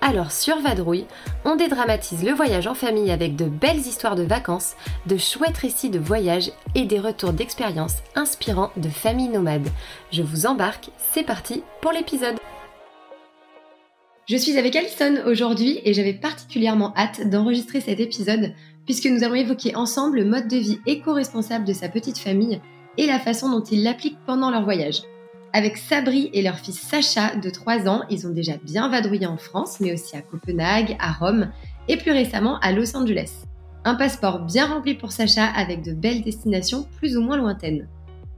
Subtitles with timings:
[0.00, 1.06] Alors sur Vadrouille,
[1.44, 4.74] on dédramatise le voyage en famille avec de belles histoires de vacances,
[5.06, 9.68] de chouettes récits de voyage et des retours d'expériences inspirants de familles nomades.
[10.12, 12.36] Je vous embarque, c'est parti pour l'épisode.
[14.28, 18.54] Je suis avec Alison aujourd'hui et j'avais particulièrement hâte d'enregistrer cet épisode
[18.84, 22.60] puisque nous allons évoquer ensemble le mode de vie éco-responsable de sa petite famille
[22.98, 25.02] et la façon dont ils l'appliquent pendant leur voyage.
[25.54, 29.38] Avec Sabri et leur fils Sacha de 3 ans, ils ont déjà bien vadrouillé en
[29.38, 31.50] France, mais aussi à Copenhague, à Rome
[31.88, 33.44] et plus récemment à Los Angeles.
[33.84, 37.88] Un passeport bien rempli pour Sacha avec de belles destinations plus ou moins lointaines.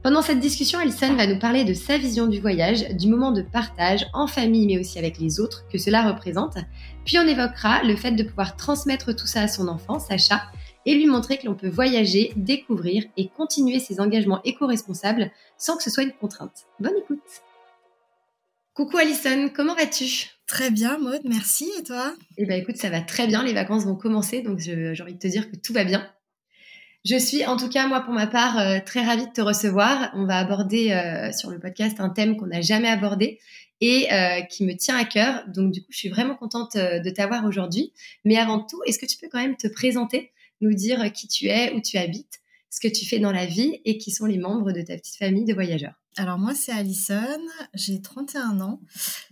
[0.03, 3.41] Pendant cette discussion, Alison va nous parler de sa vision du voyage, du moment de
[3.41, 6.57] partage en famille mais aussi avec les autres que cela représente.
[7.03, 10.43] Puis on évoquera le fait de pouvoir transmettre tout ça à son enfant, Sacha,
[10.85, 15.83] et lui montrer que l'on peut voyager, découvrir et continuer ses engagements éco-responsables sans que
[15.83, 16.65] ce soit une contrainte.
[16.79, 17.19] Bonne écoute
[18.73, 20.29] Coucou Alison, comment vas-tu?
[20.47, 22.13] Très bien Maud, merci et toi?
[22.37, 25.19] Eh bien écoute, ça va très bien, les vacances vont commencer donc j'ai envie de
[25.19, 26.09] te dire que tout va bien.
[27.03, 30.11] Je suis en tout cas, moi pour ma part, euh, très ravie de te recevoir.
[30.13, 33.39] On va aborder euh, sur le podcast un thème qu'on n'a jamais abordé
[33.81, 35.43] et euh, qui me tient à cœur.
[35.47, 37.91] Donc du coup, je suis vraiment contente de t'avoir aujourd'hui.
[38.23, 40.31] Mais avant tout, est-ce que tu peux quand même te présenter?
[40.61, 43.79] Nous dire qui tu es, où tu habites, ce que tu fais dans la vie
[43.85, 46.01] et qui sont les membres de ta petite famille de voyageurs.
[46.17, 47.39] Alors moi c'est Alison,
[47.73, 48.81] j'ai 31 ans,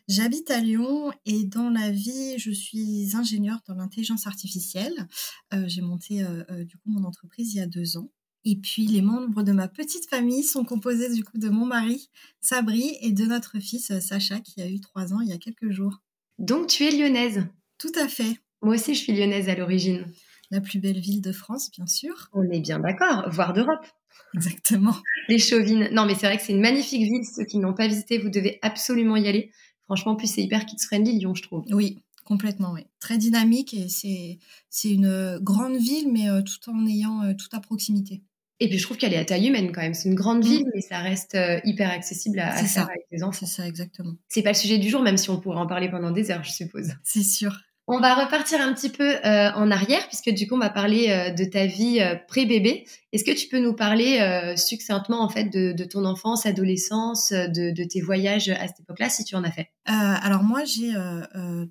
[0.08, 5.08] j'habite à Lyon et dans la vie je suis ingénieure dans l'intelligence artificielle.
[5.54, 8.10] Euh, j'ai monté euh, euh, du coup mon entreprise il y a deux ans.
[8.46, 12.10] Et puis les membres de ma petite famille sont composés du coup de mon mari
[12.40, 15.72] Sabri et de notre fils Sacha qui a eu trois ans il y a quelques
[15.72, 16.02] jours.
[16.38, 17.46] Donc tu es lyonnaise?
[17.78, 18.40] Tout à fait.
[18.62, 20.06] Moi aussi je suis lyonnaise à l'origine
[20.52, 22.30] la plus belle ville de France, bien sûr.
[22.34, 23.86] On est bien d'accord, voire d'Europe.
[24.34, 24.96] Exactement.
[25.28, 25.90] Les Chauvines.
[25.92, 27.26] Non, mais c'est vrai que c'est une magnifique ville.
[27.26, 29.52] Ceux qui n'ont pas visité, vous devez absolument y aller.
[29.86, 31.66] Franchement, plus c'est hyper kids-friendly, Lyon, je trouve.
[31.72, 32.82] Oui, complètement, oui.
[33.00, 34.38] Très dynamique et c'est,
[34.70, 38.22] c'est une grande ville, mais euh, tout en ayant euh, tout à proximité.
[38.60, 39.94] Et puis je trouve qu'elle est à taille humaine quand même.
[39.94, 40.72] C'est une grande ville, mm.
[40.76, 43.46] mais ça reste euh, hyper accessible à, à faire avec les enfants.
[43.48, 44.14] C'est ça, exactement.
[44.28, 46.44] C'est pas le sujet du jour, même si on pourrait en parler pendant des heures,
[46.44, 46.90] je suppose.
[47.04, 47.62] C'est sûr.
[47.92, 51.10] On va repartir un petit peu euh, en arrière, puisque du coup, on va parler
[51.10, 52.86] euh, de ta vie euh, pré-bébé.
[53.14, 58.02] Est-ce que tu peux nous parler succinctement, en fait, de, ton enfance, adolescence, de, tes
[58.02, 59.72] voyages à cette époque-là, si tu en as fait?
[59.86, 60.94] Alors moi, j'ai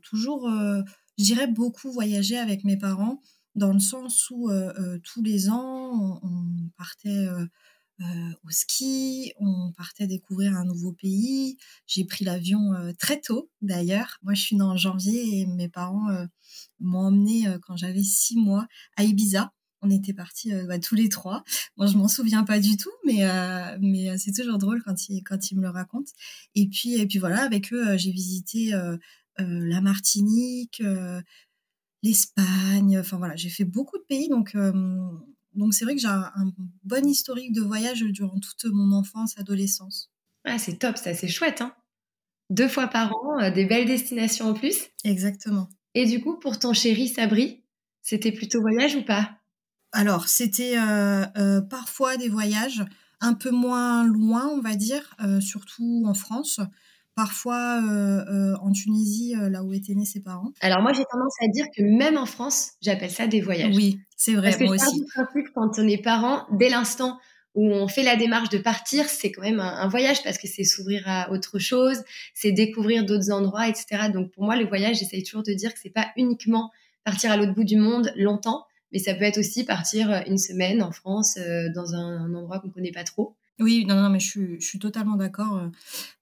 [0.02, 3.22] toujours, je dirais, beaucoup voyagé avec mes parents,
[3.54, 4.50] dans le sens où
[5.04, 7.28] tous les ans, on partait
[8.00, 11.58] au ski, on partait découvrir un nouveau pays.
[11.86, 14.18] J'ai pris l'avion euh, très tôt d'ailleurs.
[14.22, 16.26] Moi, je suis née en janvier et mes parents euh,
[16.80, 18.66] m'ont emmenée quand j'avais six mois
[18.96, 19.52] à Ibiza.
[19.80, 21.44] On était partis bah, tous les trois.
[21.76, 23.20] Moi, je m'en souviens pas du tout, mais
[23.80, 26.10] mais c'est toujours drôle quand ils quand me le racontent.
[26.56, 28.72] Et puis et puis voilà, avec eux, j'ai visité
[29.38, 30.82] la Martinique,
[32.02, 32.98] l'Espagne.
[32.98, 34.56] Enfin voilà, j'ai fait beaucoup de pays, donc
[35.54, 36.52] donc c'est vrai que j'ai un,
[36.84, 40.10] bon historique de voyage durant toute mon enfance, adolescence.
[40.44, 41.60] Ah, c'est top, ça, c'est chouette.
[41.60, 41.74] Hein
[42.50, 44.88] Deux fois par an, euh, des belles destinations en plus.
[45.04, 45.68] Exactement.
[45.94, 47.64] Et du coup, pour ton chéri Sabri,
[48.02, 49.30] c'était plutôt voyage ou pas?
[49.92, 52.84] Alors, c'était euh, euh, parfois des voyages
[53.20, 56.60] un peu moins loin, on va dire, surtout en France
[57.18, 60.52] parfois euh, euh, en Tunisie, euh, là où étaient nés ses parents.
[60.60, 63.74] Alors moi, j'ai tendance à dire que même en France, j'appelle ça des voyages.
[63.74, 65.04] Oui, c'est vrai, Parce que moi aussi.
[65.52, 67.18] quand on est parent, dès l'instant
[67.56, 70.62] où on fait la démarche de partir, c'est quand même un, voyage parce que c'est
[70.62, 74.10] s'ouvrir à autre chose, c'est découvrir d'autres endroits, etc.
[74.14, 76.70] Donc pour moi, le voyage, j'essaye toujours de dire que c'est pas uniquement
[77.02, 80.84] partir à l'autre bout du monde longtemps, mais ça peut être aussi partir une semaine
[80.84, 81.36] en France
[81.74, 83.34] dans un, un endroit qu'on connaît pas trop.
[83.60, 85.58] Oui, non, non, mais je suis, je suis totalement d'accord.
[85.58, 85.68] Euh.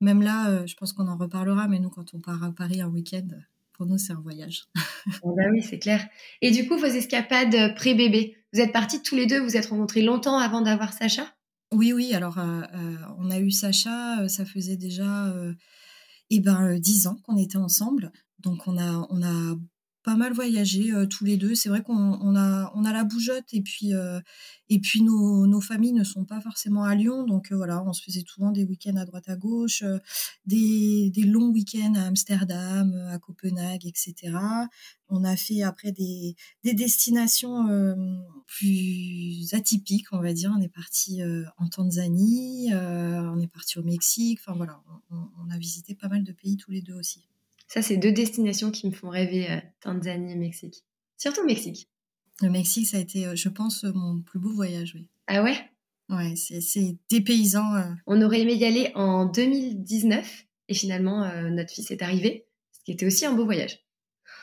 [0.00, 2.81] Même là, euh, je pense qu'on en reparlera, mais nous, quand on part à Paris
[2.81, 3.27] un week-end,
[3.73, 4.65] pour nous, c'est un voyage.
[5.23, 6.06] oh bah oui, c'est clair.
[6.41, 9.67] Et du coup, vos escapades euh, pré-bébé, vous êtes partis tous les deux, vous êtes
[9.67, 11.27] rencontrés longtemps avant d'avoir Sacha?
[11.73, 12.15] Oui, oui.
[12.15, 12.38] Alors,
[13.19, 15.35] on a eu Sacha, ça faisait déjà
[16.31, 18.12] eh ben, 10 ans qu'on était ensemble.
[18.38, 19.56] Donc, on a, on a
[20.06, 21.56] pas mal voyagé tous les deux.
[21.56, 23.91] C'est vrai qu'on a, on a la bougeotte et puis,
[24.69, 27.25] et puis nos, familles ne sont pas forcément à Lyon.
[27.25, 29.82] Donc voilà, on se faisait souvent des week-ends à droite à gauche,
[30.47, 34.14] des, des, longs week-ends à Amsterdam, à Copenhague, etc.
[35.08, 37.67] On a fait après des, des destinations
[38.47, 40.55] plus atypiques, on va dire.
[40.56, 41.20] On est parti
[41.59, 44.38] en Tanzanie, on est parti au Mexique.
[44.41, 44.81] Enfin voilà,
[45.11, 47.26] on a visité pas mal de pays tous les deux aussi.
[47.69, 50.85] Ça, c'est deux destinations qui me font rêver, euh, Tanzanie et Mexique.
[51.17, 51.89] Surtout Mexique.
[52.43, 55.09] Le Mexique, ça a été, euh, je pense, euh, mon plus beau voyage, oui.
[55.27, 55.57] Ah ouais?
[56.09, 57.73] Ouais, c'est des paysans.
[58.07, 62.93] On aurait aimé y aller en 2019 et finalement, notre fils est arrivé, ce qui
[62.93, 63.85] était aussi un beau voyage.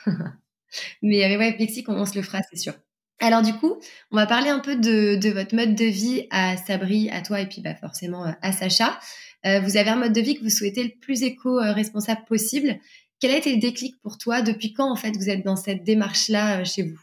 [1.02, 2.74] mais, ouais, Mexique, on, se le fera, c'est sûr.
[3.18, 3.80] Alors du coup,
[4.10, 7.40] on va parler un peu de, de, votre mode de vie à Sabri, à toi
[7.40, 8.98] et puis bah, forcément à Sacha.
[9.44, 12.78] vous avez un mode de vie que vous souhaitez le plus éco-responsable possible.
[13.24, 15.82] Quel a été le déclic pour toi Depuis quand, en fait, vous êtes dans cette
[15.82, 17.00] démarche-là euh, chez vous?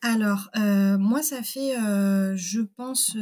[0.00, 3.16] Alors, euh, moi, ça fait, euh, je pense,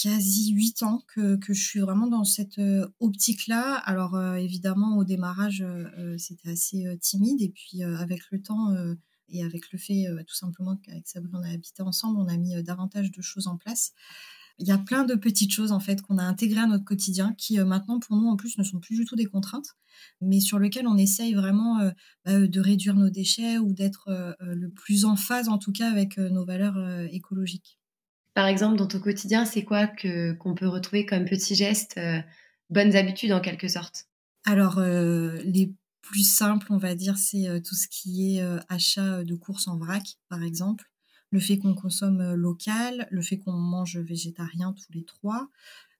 [0.00, 2.60] quasi huit ans que, je suis vraiment dans cette
[3.00, 3.78] optique-là.
[3.78, 5.66] Alors, évidemment, au démarrage,
[6.18, 7.42] c'était assez timide.
[7.42, 8.68] Et puis, avec le temps
[9.28, 12.62] et avec le fait, tout simplement, qu'avec Sabrina, on a habité ensemble, on a mis
[12.62, 13.92] davantage de choses en place
[14.60, 17.34] il y a plein de petites choses en fait qu'on a intégrées à notre quotidien
[17.36, 19.74] qui euh, maintenant pour nous en plus ne sont plus du tout des contraintes,
[20.20, 21.90] mais sur lesquelles on essaye vraiment euh,
[22.24, 25.90] bah, de réduire nos déchets ou d'être euh, le plus en phase en tout cas
[25.90, 26.78] avec nos valeurs
[27.10, 27.78] écologiques.
[28.34, 31.98] Par exemple, dans ton quotidien, c'est quoi que qu'on peut retrouver comme petits gestes,
[32.68, 34.06] bonnes habitudes en quelque sorte?
[34.44, 39.68] Alors les plus simples, on va dire, c'est tout ce qui est achat de courses
[39.68, 40.89] en vrac, par exemple
[41.30, 45.48] le fait qu'on consomme euh, local, le fait qu'on mange végétarien tous les trois,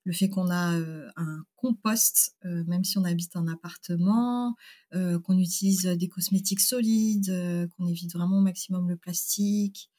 [0.04, 4.54] le fait qu'on a euh, un compost, euh, même si on habite un appartement,
[4.92, 9.90] qu'on utilise des cosmétiques solides, qu'on évite vraiment au maximum le plastique,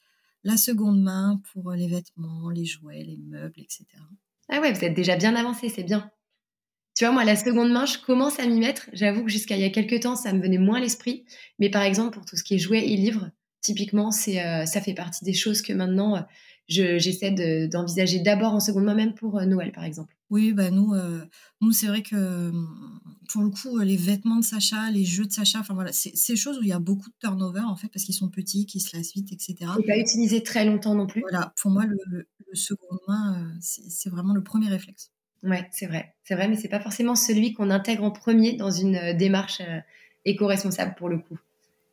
[0.44, 3.86] la seconde main pour les vêtements, les jouets, les meubles, etc.
[4.50, 6.10] Ah ouais, vous êtes déjà bien avancé, c'est bien.
[6.94, 8.90] Tu vois, moi, la seconde main, je commence à m'y mettre.
[8.92, 11.24] J'avoue que jusqu'à il y a quelques temps, ça me venait moins à l'esprit.
[11.58, 13.30] Mais par exemple, pour tout ce qui est jouets et livres,
[13.62, 16.20] Typiquement, c'est, euh, ça fait partie des choses que maintenant, euh,
[16.66, 17.30] j'essaie
[17.68, 20.16] d'envisager d'abord en seconde main, même pour euh, Noël, par exemple.
[20.30, 20.94] Oui, bah nous,
[21.60, 22.50] nous c'est vrai que
[23.28, 26.36] pour le coup, les vêtements de Sacha, les jeux de Sacha, enfin voilà, c'est ces
[26.36, 28.80] choses où il y a beaucoup de turnover en fait parce qu'ils sont petits, qu'ils
[28.80, 29.70] se lassent vite, etc.
[29.78, 31.20] Et pas utilisé très longtemps non plus.
[31.20, 35.10] Voilà, pour moi, le, le, seconde main, c'est vraiment le premier réflexe.
[35.42, 38.70] Ouais, c'est vrai, c'est vrai, mais c'est pas forcément celui qu'on intègre en premier dans
[38.70, 39.60] une démarche
[40.24, 41.38] éco-responsable pour le coup.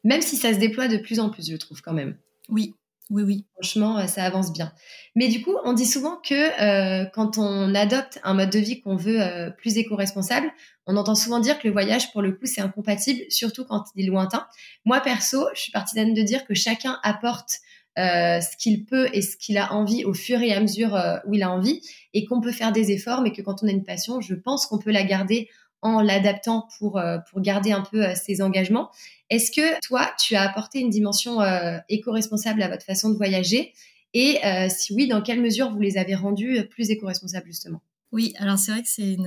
[0.04, 2.16] Même si ça se déploie de plus en plus, je trouve quand même.
[2.50, 2.74] Oui,
[3.10, 3.46] oui, oui.
[3.56, 4.72] Franchement, euh, ça avance bien.
[5.16, 8.82] Mais du coup, on dit souvent que euh, quand on adopte un mode de vie
[8.82, 10.52] qu'on veut euh, plus éco-responsable,
[10.86, 14.06] on entend souvent dire que le voyage, pour le coup, c'est incompatible, surtout quand il
[14.06, 14.46] est lointain.
[14.86, 17.60] Moi, perso, je suis partisane de dire que chacun apporte
[17.98, 21.44] ce qu'il peut et ce qu'il a envie au fur et à mesure où il
[21.44, 21.82] a envie,
[22.14, 24.68] et qu'on peut faire des efforts, mais que quand on a une passion, je pense
[24.68, 25.50] qu'on peut la garder
[25.82, 28.90] en l'adaptant pour, euh, pour garder un peu euh, ses engagements.
[29.30, 33.74] Est-ce que toi, tu as apporté une dimension euh, éco-responsable à votre façon de voyager?
[34.16, 34.40] Et
[34.70, 37.80] si oui, dans quelle mesure vous les avez rendus plus éco-responsables justement?
[38.12, 39.18] Oui, alors c'est vrai que c'est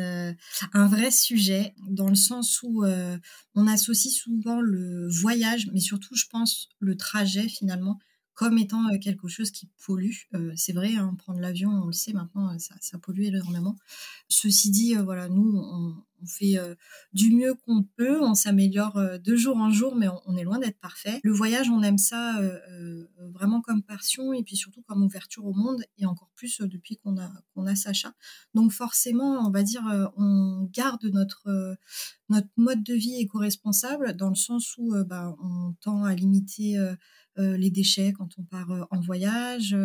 [0.72, 2.84] un vrai sujet dans le sens où
[3.54, 8.00] on associe souvent le voyage, mais surtout, je pense, le trajet finalement,
[8.34, 10.16] comme étant quelque chose qui pollue.
[10.56, 13.76] c'est vrai, hein, prendre l'avion, on le sait maintenant, ça, pollue énormément.
[14.28, 16.74] Ceci dit, voilà, nous, on, on fait euh,
[17.12, 20.58] du mieux qu'on peut, on s'améliore euh, de jour en jour, mais on, est loin
[20.58, 21.20] d'être parfait.
[21.22, 25.52] Le voyage, on aime ça euh, vraiment comme passion et puis surtout comme ouverture au
[25.52, 28.14] monde, et encore plus depuis qu'on a, qu'on a Sacha.
[28.54, 29.82] Donc forcément, on va dire,
[30.16, 31.76] on garde notre,
[32.56, 36.78] mode de vie éco-responsable dans le sens où bah, on tend à limiter
[37.36, 39.76] les déchets quand on part en voyage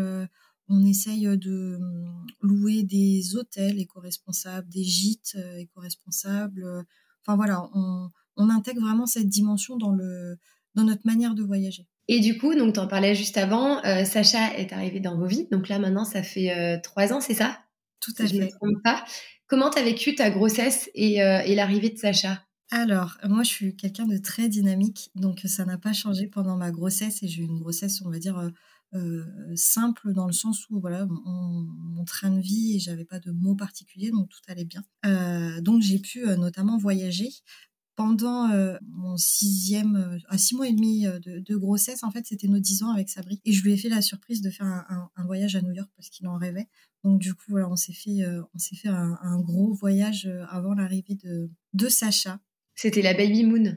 [0.70, 6.86] on essaye de mmh, louer des hôtels éco-responsables, des gîtes éco-responsables.
[7.26, 8.10] Enfin voilà, on,
[8.50, 10.38] intègre vraiment cette dimension dans, le,
[10.76, 11.88] dans notre manière de voyager.
[12.08, 15.26] Et du coup, donc tu en parlais juste avant, euh, Sacha est arrivé dans vos
[15.26, 15.48] vies.
[15.52, 17.60] Donc là maintenant, ça fait euh, trois ans, c'est ça?
[18.00, 18.36] Tout à fait.
[18.36, 19.04] Je me pas.
[19.48, 22.44] Comment tu as vécu ta grossesse et, et l'arrivée de Sacha?
[22.70, 26.70] Alors, moi, je suis quelqu'un de très dynamique, donc ça n'a pas changé pendant ma
[26.70, 28.52] grossesse et j'ai eu une grossesse, on va dire,
[28.94, 29.26] euh,
[29.56, 34.12] simple dans le sens où voilà mon, train de vie j'avais pas de mots particuliers
[34.12, 34.84] donc tout allait bien.
[35.06, 37.30] Euh, donc j'ai pu euh, notamment voyager
[37.98, 38.48] pendant
[38.92, 42.92] mon sixième, à six mois et demi de, grossesse, en fait, c'était nos dix ans
[42.92, 43.42] avec Sabri.
[43.44, 46.10] Et je lui ai fait la surprise de faire un, voyage à New York parce
[46.10, 46.68] qu'il en rêvait.
[47.04, 51.16] Donc, du coup, voilà, on s'est fait, on s'est fait un, gros voyage avant l'arrivée
[51.16, 52.40] de, de Sacha.
[52.76, 53.76] C'était la Baby Moon.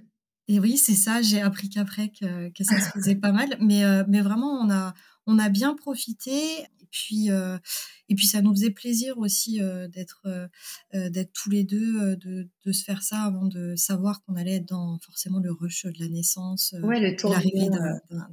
[0.53, 1.23] Et oui, c'est ça.
[1.23, 3.57] J'ai appris qu'après que, que, ça se faisait pas mal.
[3.61, 4.95] Mais, mais vraiment, on a,
[5.27, 6.59] on a bien profité.
[6.81, 7.29] Et puis,
[8.09, 9.61] et puis ça nous faisait plaisir aussi
[9.93, 10.27] d'être
[10.93, 14.69] d'être tous les deux, de, de, se faire ça avant de savoir qu'on allait être
[14.69, 17.69] dans forcément le rush de la naissance, ouais, le l'arrivée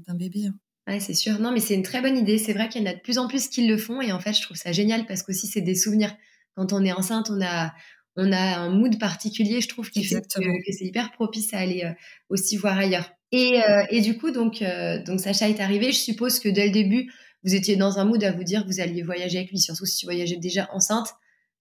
[0.08, 0.48] d'un bébé.
[0.48, 0.56] Hein.
[0.88, 1.40] Ouais, c'est sûr.
[1.40, 2.38] Non, mais c'est une très bonne idée.
[2.38, 4.02] C'est vrai qu'il y en a de plus en plus qui le font.
[4.02, 6.16] Et en fait, je trouve ça génial parce qu'aussi, c'est des souvenirs.
[6.56, 7.74] Quand on est enceinte, on a,
[8.18, 11.90] on a un mood particulier, je trouve, qui fait que, c'est hyper propice à aller
[12.30, 13.10] aussi voir ailleurs.
[13.32, 13.60] Et,
[13.90, 14.64] et du coup, donc,
[15.06, 15.92] donc Sacha est arrivé.
[15.92, 17.12] Je suppose que dès le début,
[17.44, 19.86] vous étiez dans un mood à vous dire que vous alliez voyager avec lui, surtout
[19.86, 21.14] si tu voyageais déjà enceinte.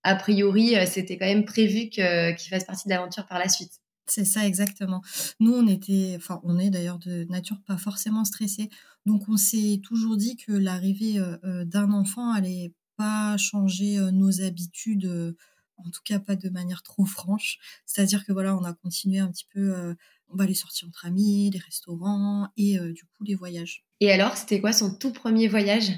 [0.03, 3.73] A priori, euh, c'était quand même prévu qu'il fasse partie de l'aventure par la suite.
[4.07, 5.03] C'est ça exactement.
[5.41, 8.71] Nous, on était, enfin, on est d'ailleurs de nature pas forcément stressé,
[9.05, 14.41] donc on s'est toujours dit que l'arrivée euh, euh, d'un enfant allait pas changer nos
[14.41, 15.37] habitudes,
[15.79, 17.59] en tout cas pas de manière trop franche.
[17.87, 19.95] C'est-à-dire que voilà, on a continué un petit peu,
[20.29, 23.85] on va les sortir entre amis, les restaurants et du coup les voyages.
[24.01, 25.93] Et alors, c'était quoi son tout premier voyage?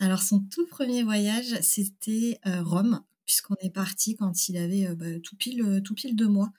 [0.00, 4.94] Alors, son tout premier voyage, c'était euh, Rome, puisqu'on est parti quand il avait euh,
[4.94, 6.50] bah, tout, pile, euh, tout pile deux mois.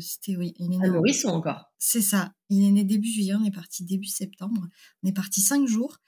[0.00, 0.54] c'était, oui.
[0.58, 0.90] Il est né...
[1.24, 1.72] Encore.
[1.78, 2.34] C'est ça.
[2.50, 4.66] Il est né début juillet, on est parti début septembre.
[5.02, 5.98] On est parti cinq jours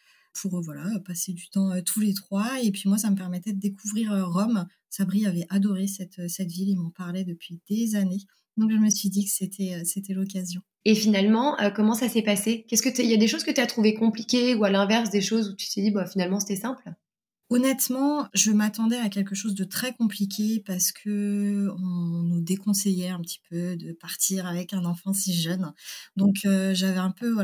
[0.41, 2.63] pour voilà passer du temps tous les trois.
[2.63, 4.67] Et puis moi, ça me permettait de découvrir Rome.
[4.91, 8.23] Sabri avait adoré cette, cette ville, il m'en parlait depuis des années.
[8.57, 10.63] Donc je me suis dit que c'était, c'était l'occasion.
[10.87, 12.65] Et finalement, euh, comment ça s'est passé?
[12.69, 15.11] Qu'est-ce que il y a des choses que tu as trouvées compliquées ou à l'inverse
[15.11, 16.85] des choses où tu t'es dit bah finalement c'était simple?
[17.49, 23.21] Honnêtement, je m'attendais à quelque chose de très compliqué parce que on nous déconseillait un
[23.21, 25.73] petit peu de partir avec un enfant si jeune.
[26.17, 27.37] Donc euh, j'avais un peu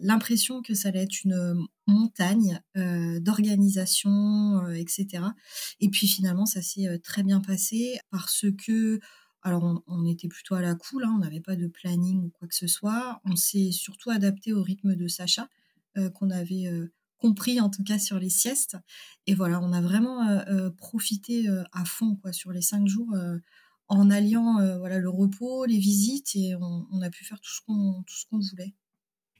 [0.00, 5.24] l'impression que ça allait être une montagne euh, d'organisation, etc.
[5.80, 9.00] Et puis finalement, ça s'est très bien passé parce que
[9.42, 12.48] alors, on, était plutôt à la cool, hein, on n'avait pas de planning ou quoi
[12.48, 13.20] que ce soit.
[13.24, 15.48] On s'est surtout adapté au rythme de Sacha,
[15.96, 18.76] euh, qu'on avait euh, compris en tout cas sur les siestes.
[19.26, 23.14] Et voilà, on a vraiment euh, profité à fond quoi, sur les cinq jours
[23.88, 28.38] en alliant voilà, le repos, les visites, et on, a pu faire tout ce qu'on
[28.38, 28.74] voulait.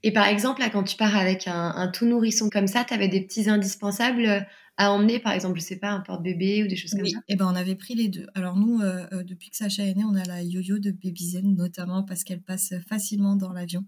[0.02, 3.08] Et par exemple, là, quand tu pars avec un, tout nourrisson comme ça, tu avais
[3.08, 4.46] des petits indispensables
[4.78, 7.18] à emmener, par exemple, je sais pas, un porte-bébé ou des choses comme ça?
[7.26, 8.26] eh ben on avait pris les deux.
[8.34, 11.56] Alors nous, euh, euh, depuis que Sacha est né, on a la yo-yo de Babyzen,
[11.56, 13.84] notamment parce qu'elle passe facilement dans l'avion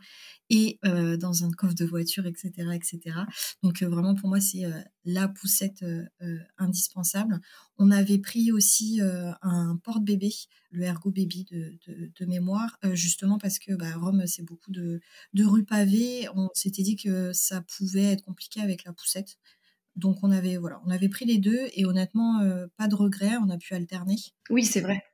[0.50, 2.50] et euh, dans un coffre de voiture, etc.
[2.74, 2.98] etc.
[3.62, 4.64] Donc vraiment, pour moi, c'est
[5.04, 5.84] la poussette
[6.58, 7.38] indispensable.
[7.78, 10.32] On avait pris aussi un porte-bébé,
[10.72, 11.78] le Ergo Baby de,
[12.18, 15.00] de, mémoire, justement parce que bah, Rome, c'est beaucoup de,
[15.34, 16.26] de rues pavées.
[16.34, 19.38] On s'était dit que ça pouvait être compliqué avec la poussette.
[20.00, 23.36] Donc on avait voilà, on avait pris les deux et honnêtement euh, pas de regret,
[23.44, 24.16] on a pu alterner.
[24.48, 25.04] Oui, c'est vrai.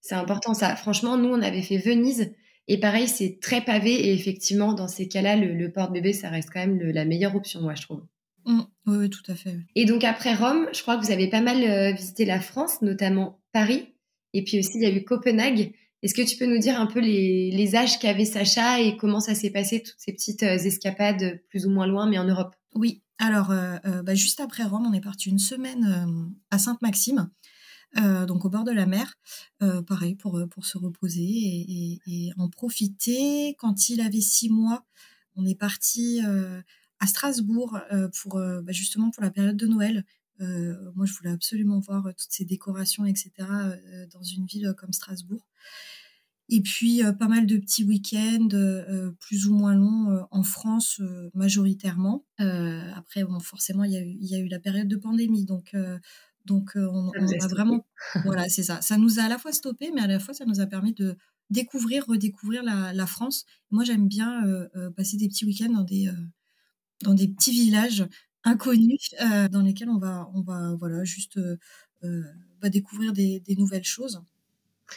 [0.00, 0.76] C'est important ça.
[0.76, 2.32] Franchement, nous on avait fait Venise
[2.68, 6.60] et pareil, c'est très pavé et effectivement dans ces cas-là, le, porte-bébé ça reste quand
[6.60, 8.02] même la meilleure option, moi je trouve.
[8.46, 8.60] Mmh.
[8.86, 9.58] oui, tout à fait.
[9.74, 12.80] Et donc après Rome, je crois que vous avez pas mal euh, visité la France,
[12.80, 13.92] notamment Paris
[14.32, 15.72] et puis aussi il y a eu Copenhague.
[16.02, 19.20] Est-ce que tu peux nous dire un peu les, les âges qu'avait Sacha et comment
[19.20, 22.54] ça s'est passé, toutes ces petites euh, escapades plus ou moins loin, mais en Europe?
[22.74, 26.58] Oui, alors, euh, euh, bah, juste après Rome, on est parti une semaine euh, à
[26.58, 27.30] Sainte-Maxime,
[28.26, 29.18] donc au bord de la mer,
[29.88, 31.26] pareil, pour, se reposer
[32.06, 33.56] et, en profiter.
[33.58, 34.86] Quand il avait six mois,
[35.34, 36.20] on est parti
[37.00, 37.80] à Strasbourg
[38.22, 40.04] pour bah, justement pour la période de Noël.
[40.38, 43.32] moi, je voulais absolument voir toutes ces décorations, etc.,
[44.12, 45.48] dans une ville comme Strasbourg.
[46.52, 50.42] Et puis euh, pas mal de petits week-ends euh, plus ou moins longs euh, en
[50.42, 51.00] France
[51.32, 52.24] majoritairement.
[52.38, 55.44] après, bon, forcément, il y, a eu, il y a eu la période de pandémie,
[55.44, 55.74] donc
[56.46, 57.86] donc on, a vraiment,
[58.24, 58.80] voilà, c'est ça.
[58.80, 60.92] Ça nous a à la fois stoppé, mais à la fois ça nous a permis
[60.92, 61.16] de
[61.50, 63.44] découvrir, redécouvrir la, la France.
[63.70, 64.42] Moi, j'aime bien
[64.96, 66.10] passer des petits week-ends dans des
[67.02, 68.06] dans des petits villages
[68.42, 69.14] inconnus
[69.52, 71.38] dans lesquels on va on va voilà juste
[72.02, 74.20] bah, découvrir des, des nouvelles choses.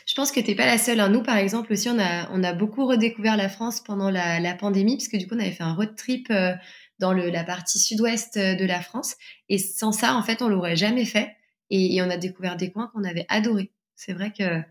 [0.05, 1.00] Je pense que tu n'es pas la seule.
[1.00, 1.09] Hein.
[1.09, 4.53] Nous, par exemple, aussi, on a, on a beaucoup redécouvert la France pendant la, la
[4.53, 6.53] pandémie, puisque du coup, on avait fait un road trip euh,
[7.00, 9.15] dans le, la partie sud-ouest euh, de la France.
[9.50, 11.35] Et sans ça, en fait, on l'aurait jamais fait.
[11.69, 13.71] Et, et, on a découvert des coins qu'on avait adorés.
[13.95, 14.62] C'est vrai que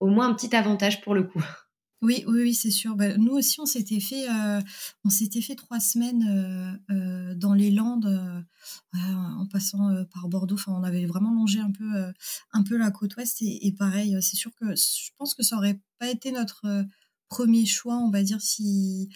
[0.00, 1.42] au moins un petit avantage pour le coup.
[2.02, 2.94] Oui, oui, oui, c'est sûr.
[2.94, 4.60] Bah, nous aussi, on s'était fait, euh,
[5.04, 8.44] on s'était fait trois semaines euh, euh, dans les Landes,
[8.92, 10.56] en passant par Bordeaux.
[10.56, 12.12] Enfin, on avait vraiment longé un peu,
[12.52, 13.38] un peu la côte ouest.
[13.40, 16.84] Et, pareil, c'est sûr que je pense que ça aurait pas été notre
[17.28, 19.08] premier choix, on va dire, si,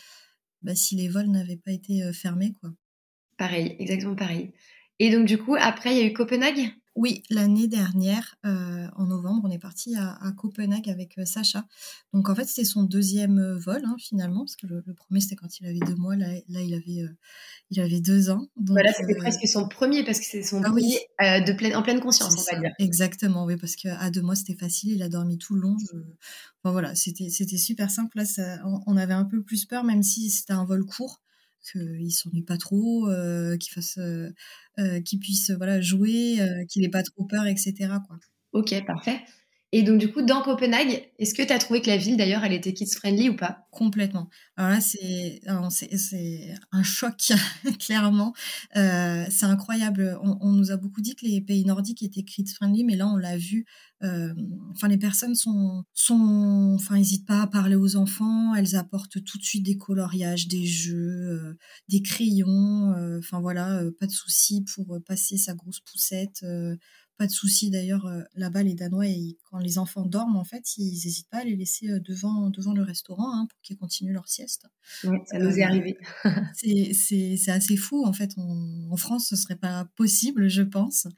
[0.63, 2.71] bah, si les vols n'avaient pas été fermés, quoi.
[3.37, 4.53] Pareil, exactement pareil.
[4.99, 6.75] Et donc, du coup, après, il y a eu Copenhague?
[6.97, 11.65] Oui, l'année dernière, euh, en novembre, on est parti à, Copenhague avec euh, Sacha.
[12.13, 15.37] Donc en fait, c'était son deuxième euh, vol hein, finalement, parce que le, premier c'était
[15.37, 17.09] quand il avait deux mois, là, là il avait
[17.71, 18.49] il avait deux ans.
[18.57, 22.01] voilà, c'était presque son premier parce que c'est son ah premier de pleine, en pleine
[22.01, 22.73] conscience, on va dire.
[22.81, 25.77] Exactement, oui, parce qu'à deux mois c'était facile, il a dormi tout le long.
[26.65, 28.19] voilà, c'était c'était super simple.
[28.19, 28.25] Là,
[28.87, 31.23] on, avait un peu plus peur, même si c'était un vol court
[31.63, 34.31] qu'il s'ennuie pas trop, euh, qu'il fasse, euh,
[34.79, 36.39] euh, qu'il puisse voilà jouer,
[36.69, 37.75] qu'il ait pas trop peur, etc.
[38.07, 38.19] Quoi.
[38.53, 39.21] Ok, parfait.
[39.73, 42.43] Et donc, du coup, dans Copenhague, est-ce que tu as trouvé que la ville, d'ailleurs,
[42.43, 43.69] elle était kids-friendly ou pas?
[43.71, 44.29] Complètement.
[44.57, 45.41] Alors là, c'est
[46.73, 47.33] un choc,
[47.79, 48.33] clairement.
[48.77, 50.19] Euh, c'est incroyable.
[50.23, 53.37] On, nous a beaucoup dit que les pays nordiques étaient kids-friendly, mais là, on l'a
[53.37, 53.65] vu.
[54.03, 54.35] Euh,
[54.73, 58.57] enfin, les personnes sont, sont, enfin, n'hésitent pas à parler aux enfants.
[58.57, 61.59] Elles apportent tout de suite des coloriages, des jeux, euh,
[61.89, 62.93] des crayons.
[63.19, 66.43] Enfin voilà, pas de souci pour passer sa grosse poussette
[67.21, 69.05] pas de souci d'ailleurs euh, là-bas les Danois
[69.45, 72.73] quand les enfants dorment en fait ils n'hésitent pas à les laisser euh, devant devant
[72.73, 74.65] le restaurant hein, pour qu'ils continuent leur sieste.
[75.03, 75.99] ça nous est arrivé.
[76.55, 78.31] c'est assez fou en fait.
[78.39, 81.09] en France ce serait pas possible je pense.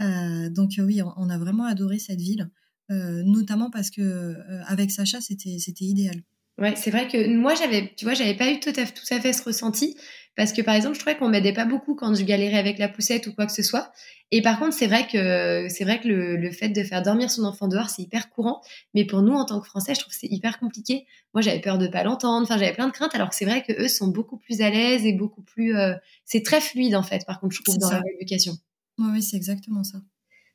[0.00, 2.48] Euh, donc oui on, a vraiment adoré cette ville
[2.88, 6.22] notamment parce que avec Sacha c'était c'était idéal.
[6.58, 9.20] Ouais, c'est vrai que moi j'avais, tu vois, j'avais pas eu tout à, tout à
[9.20, 9.96] fait ce ressenti
[10.36, 12.88] parce que par exemple, je trouvais qu'on m'aidait pas beaucoup quand je galérais avec la
[12.88, 13.92] poussette ou quoi que ce soit.
[14.30, 17.30] Et par contre, c'est vrai que c'est vrai que le, le, fait de faire dormir
[17.30, 18.62] son enfant dehors, c'est hyper courant.
[18.94, 21.04] Mais pour nous, en tant que Français, je trouve que c'est hyper compliqué.
[21.34, 22.44] Moi, j'avais peur de pas l'entendre.
[22.44, 23.14] Enfin, j'avais plein de craintes.
[23.14, 25.76] Alors que c'est vrai que eux sont beaucoup plus à l'aise et beaucoup plus.
[25.76, 27.26] Euh, c'est très fluide en fait.
[27.26, 28.54] Par contre, je trouve dans leur éducation.
[28.98, 29.98] Oui, oui, c'est exactement ça.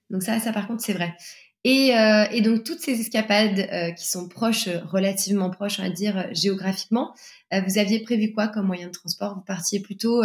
[0.10, 1.14] Donc ça, ça par contre, c'est vrai.
[1.66, 5.90] Euh, et, donc toutes ces escapades euh, qui sont proches, euh, relativement proches, on va
[5.90, 7.14] dire géographiquement,
[7.52, 9.36] vous aviez prévu quoi comme moyen de transport?
[9.36, 10.22] Vous partiez plutôt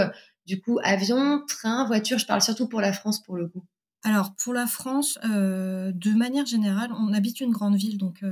[0.46, 2.18] du coup avion, train, voiture?
[2.18, 3.64] Je parle surtout pour la France pour le coup.
[4.02, 8.24] Alors pour la France, de manière générale, on habite une grande ville, donc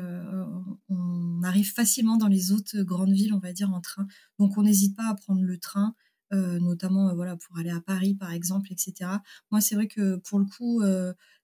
[0.89, 4.09] on arrive facilement dans les autres grandes villes, on va dire en train.
[4.41, 5.95] Donc on n'hésite pas à prendre le train.
[6.33, 9.11] Notamment voilà pour aller à Paris par exemple etc
[9.51, 10.81] moi c'est vrai que pour le coup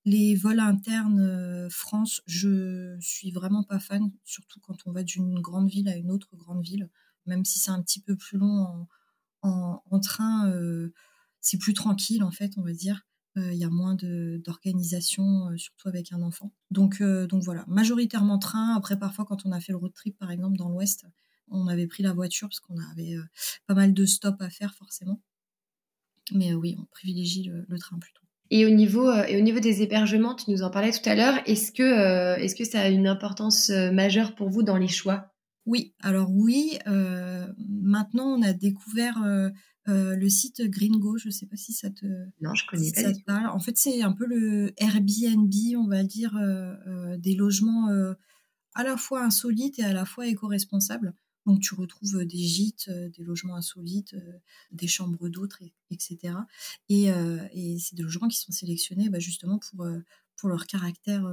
[0.07, 5.41] les vols internes euh, France, je suis vraiment pas fan, surtout quand on va d'une
[5.41, 6.89] grande ville à une autre grande ville,
[7.27, 8.87] même si c'est un petit peu plus long
[9.43, 10.93] en, train, euh,
[11.41, 13.07] c'est plus tranquille en fait, on va dire.
[13.37, 16.53] Euh, il y a moins d'organisation, surtout avec un enfant.
[16.71, 18.75] Donc, donc voilà, majoritairement train.
[18.77, 21.05] Après, parfois, quand on a fait le road trip, par exemple, dans l'Ouest,
[21.51, 23.17] on avait pris la voiture parce qu'on avait
[23.67, 25.21] pas mal de stops à faire, forcément.
[26.33, 28.27] Mais oui, on privilégie le train plutôt.
[28.51, 31.15] Et au niveau euh, et au niveau des hébergements, tu nous en parlais tout à
[31.15, 31.41] l'heure.
[31.47, 34.89] Est-ce que euh, est-ce que ça a une importance euh, majeure pour vous dans les
[34.89, 35.33] choix?
[35.65, 35.95] Oui.
[36.01, 36.79] Alors oui.
[37.69, 39.21] maintenant, on a découvert
[39.87, 41.19] le site Gringo.
[41.19, 42.07] Je ne sais pas si ça te
[42.41, 43.01] non, je connais pas.
[43.01, 43.49] Ça te parle.
[43.49, 46.39] En fait, c'est un peu le Airbnb, on va dire,
[47.19, 47.89] des logements
[48.75, 51.15] à la fois insolites et à la fois éco-responsables.
[51.47, 54.17] Donc tu retrouves des gîtes, des logements insolites,
[54.73, 56.35] des chambres d'autres, etc.
[56.89, 57.11] Et,
[57.79, 61.25] c'est des logements qui sont sélectionnés bah, justement pour, leur caractère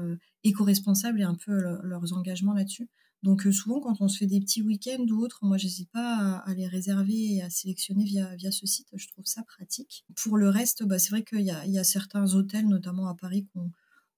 [0.43, 1.51] éco-responsable et un peu
[1.83, 2.89] leurs engagements là-dessus.
[3.23, 6.53] Donc souvent quand on se fait des petits week-ends ou autres, moi j'hésite pas à,
[6.53, 8.89] les réserver et à sélectionner via, ce site.
[8.93, 10.05] Je trouve ça pratique.
[10.15, 13.15] Pour le reste, bah, c'est vrai qu'il y a, y a certains hôtels, notamment à
[13.15, 13.71] Paris, qu'on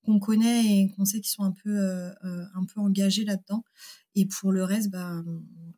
[0.05, 1.77] qu'on connaît et qu'on sait qu'ils sont un peu,
[2.23, 3.63] un peu engagés là-dedans.
[4.15, 5.21] Et pour le reste, bah,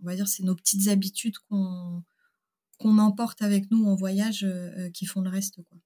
[0.01, 2.03] on va dire c'est nos petites habitudes qu'on
[2.81, 5.55] emporte avec nous en voyage euh, euh, qui font le reste.
[5.67, 5.77] Quoi.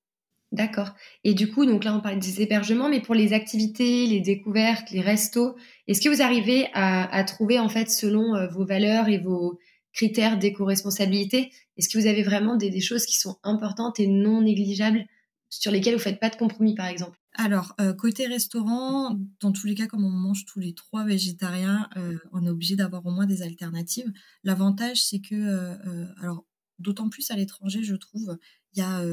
[0.51, 0.93] D'accord.
[1.23, 4.91] Et du coup, donc là, on parle des hébergements, mais pour les activités, les découvertes,
[4.91, 5.55] les restos,
[5.87, 9.57] est-ce que vous arrivez à, trouver, en fait, selon euh, vos valeurs et vos
[9.93, 15.05] critères d'éco-responsabilité, est-ce que vous avez vraiment des, choses qui sont importantes et non négligeables
[15.51, 17.17] sur lesquelles vous ne faites pas de compromis, par exemple?
[17.33, 21.89] Alors, euh, côté restaurant, dans tous les cas, comme on mange tous les trois végétariens,
[21.97, 24.11] euh, on est obligé d'avoir au moins des alternatives.
[24.43, 26.45] L'avantage, c'est que, euh, alors,
[26.79, 28.37] d'autant plus à l'étranger, je trouve,
[28.73, 29.03] il y a,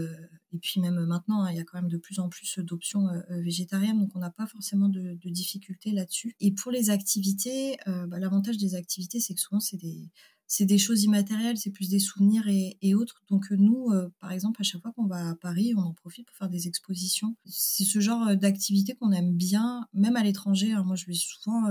[0.53, 3.09] et puis même maintenant, hein, il y a quand même de plus en plus d'options
[3.29, 6.35] végétariennes, donc on n'a pas forcément de, de difficultés là-dessus.
[6.41, 10.11] Et pour les activités, bah, l'avantage des activités, c'est que souvent, c'est des
[10.51, 13.23] c'est des choses immatérielles, c'est plus des souvenirs et, autres.
[13.31, 15.93] Donc euh, nous, euh, par exemple, à chaque fois qu'on va à Paris, on en
[15.93, 17.37] profite pour faire des expositions.
[17.45, 20.73] C'est ce genre euh, d'activité qu'on aime bien, même à l'étranger.
[20.73, 20.85] Hein.
[20.85, 21.65] Moi, je vais souvent,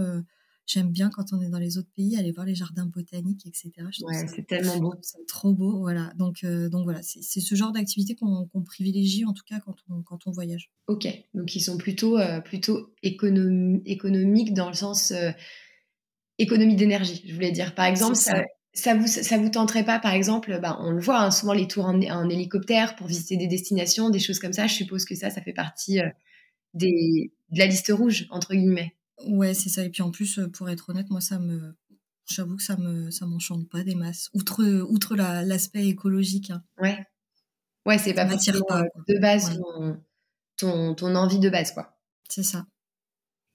[0.67, 3.71] j'aime bien quand on est dans les autres pays, aller voir les jardins botaniques, etc.
[4.03, 4.93] Ouais, c'est tellement beau.
[5.01, 6.13] C'est trop beau, voilà.
[6.15, 10.27] Donc, donc voilà, c'est ce genre d'activité qu'on privilégie en tout cas quand on, quand
[10.27, 10.69] on voyage.
[10.85, 15.13] Ok, donc ils sont plutôt, plutôt économiques dans le sens
[16.37, 17.73] économie d'énergie, je voulais dire.
[17.73, 18.43] Par exemple, ça, ça
[18.95, 21.85] vous ça vous tenterait pas par exemple bah, on le voit hein, souvent les tours
[21.85, 25.41] en, hélicoptère pour visiter des destinations des choses comme ça je suppose que ça ça
[25.41, 26.09] fait partie euh,
[26.73, 28.95] des, de la liste rouge, entre guillemets.
[29.25, 29.83] Ouais, c'est ça.
[29.83, 31.75] Et puis en plus, pour être honnête, moi, ça me,
[32.29, 34.29] j'avoue que ça me, ça m'enchante pas des masses.
[34.33, 36.51] Outre, outre l'aspect écologique.
[36.51, 36.63] Hein.
[36.77, 37.05] Ouais.
[37.85, 39.59] Ouais, c'est pas pas, de base
[40.57, 41.97] ton, ton, envie de base, quoi.
[42.27, 42.65] C'est ça.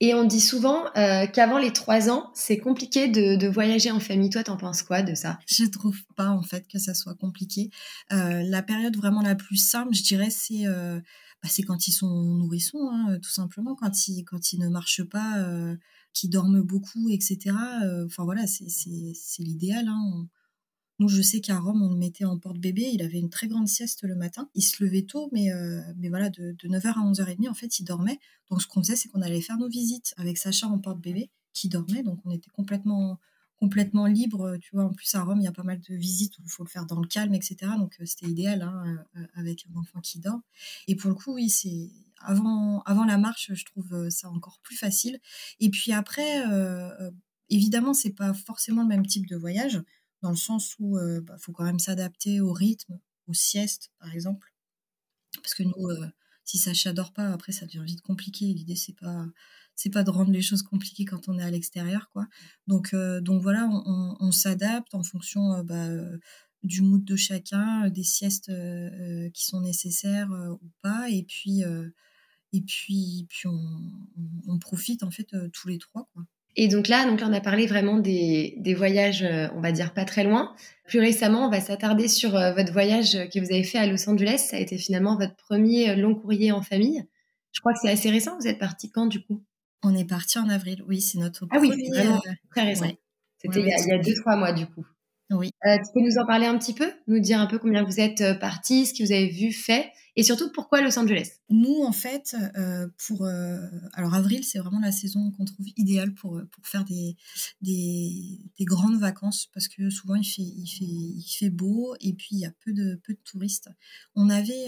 [0.02, 4.30] Et on dit souvent euh, qu'avant les trois ans, c'est compliqué de, voyager en famille.
[4.30, 5.38] Toi, t'en penses quoi de ça?
[5.46, 7.70] Je trouve pas en fait que ça soit compliqué.
[8.12, 10.98] Euh, la période vraiment la plus simple, je dirais, c'est euh,
[11.40, 15.46] bah, quand ils sont nourrissons, hein, tout simplement, quand ils quand ils ne marchent pas,
[16.12, 17.54] qu'ils dorment beaucoup, etc.
[18.04, 19.86] Enfin voilà, c'est c'est l'idéal.
[19.86, 20.26] Hein.
[21.08, 22.90] Je sais qu'à Rome, on le mettait en porte-bébé.
[22.92, 24.48] Il avait une très grande sieste le matin.
[24.54, 27.84] Il se levait tôt, mais, euh, mais voilà, de, 9h à 11h30, en fait, il
[27.84, 28.18] dormait.
[28.50, 31.68] Donc, ce qu'on faisait, c'est qu'on allait faire nos visites avec Sacha en porte-bébé, qui
[31.68, 32.02] dormait.
[32.02, 33.18] Donc, on était complètement,
[33.56, 34.56] complètement libre.
[34.60, 36.50] Tu vois, en plus, à Rome, il y a pas mal de visites où il
[36.50, 37.56] faut le faire dans le calme, etc.
[37.78, 40.40] Donc, euh, c'était idéal hein, euh, avec un enfant qui dort.
[40.88, 44.76] Et pour le coup, oui, c'est avant, avant la marche, je trouve ça encore plus
[44.76, 45.18] facile.
[45.58, 46.40] Et puis après,
[47.48, 49.82] évidemment, c'est pas forcément le même type de voyage
[50.22, 53.90] dans le sens où il euh, bah, faut quand même s'adapter au rythme, aux siestes,
[53.98, 54.52] par exemple.
[55.42, 56.08] Parce que nous, euh,
[56.44, 58.46] si ça dort pas, après, ça devient vite compliqué.
[58.46, 59.26] L'idée, c'est pas
[59.74, 62.28] c'est pas de rendre les choses compliquées quand on est à l'extérieur, quoi.
[62.66, 65.88] Donc, euh, donc voilà, on, s'adapte en fonction bah,
[66.62, 68.52] du mood de chacun, des siestes
[69.32, 70.30] qui sont nécessaires
[70.60, 71.62] ou pas, et puis
[72.52, 74.08] et puis puis on,
[74.46, 76.26] on, profite en fait tous les trois, quoi.
[76.56, 79.94] Et donc là, donc on a parlé vraiment des, des, voyages, euh, on va dire
[79.94, 80.54] pas très loin.
[80.86, 84.08] Plus récemment, on va s'attarder sur euh, votre voyage que vous avez fait à Los
[84.08, 84.48] Angeles.
[84.50, 87.02] Ça a été finalement votre premier euh, long courrier en famille.
[87.52, 88.36] Je crois que c'est assez récent.
[88.38, 89.42] Vous êtes parti quand du coup?
[89.82, 90.84] On est parti en avril.
[90.86, 92.86] Oui, c'est notre ah oui, vraiment très récent.
[93.38, 94.86] C'était il, y a deux trois mois du coup.
[95.32, 95.50] Oui.
[95.66, 96.90] Euh, tu peux nous en parler un petit peu?
[97.06, 99.90] Nous dire un peu combien vous êtes euh, partis, ce que vous avez vu, fait,
[100.14, 101.30] et surtout pourquoi Los Angeles?
[101.48, 103.26] Nous, en fait, euh, pour
[103.94, 107.16] alors avril, c'est vraiment la saison qu'on trouve idéale pour pour faire des,
[107.62, 112.12] des, des grandes vacances parce que souvent il fait il fait il fait beau et
[112.12, 113.70] puis il y a peu de peu de touristes.
[114.14, 114.66] On avait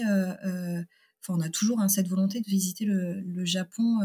[1.27, 3.99] Enfin, on a toujours hein, cette volonté de visiter le, le Japon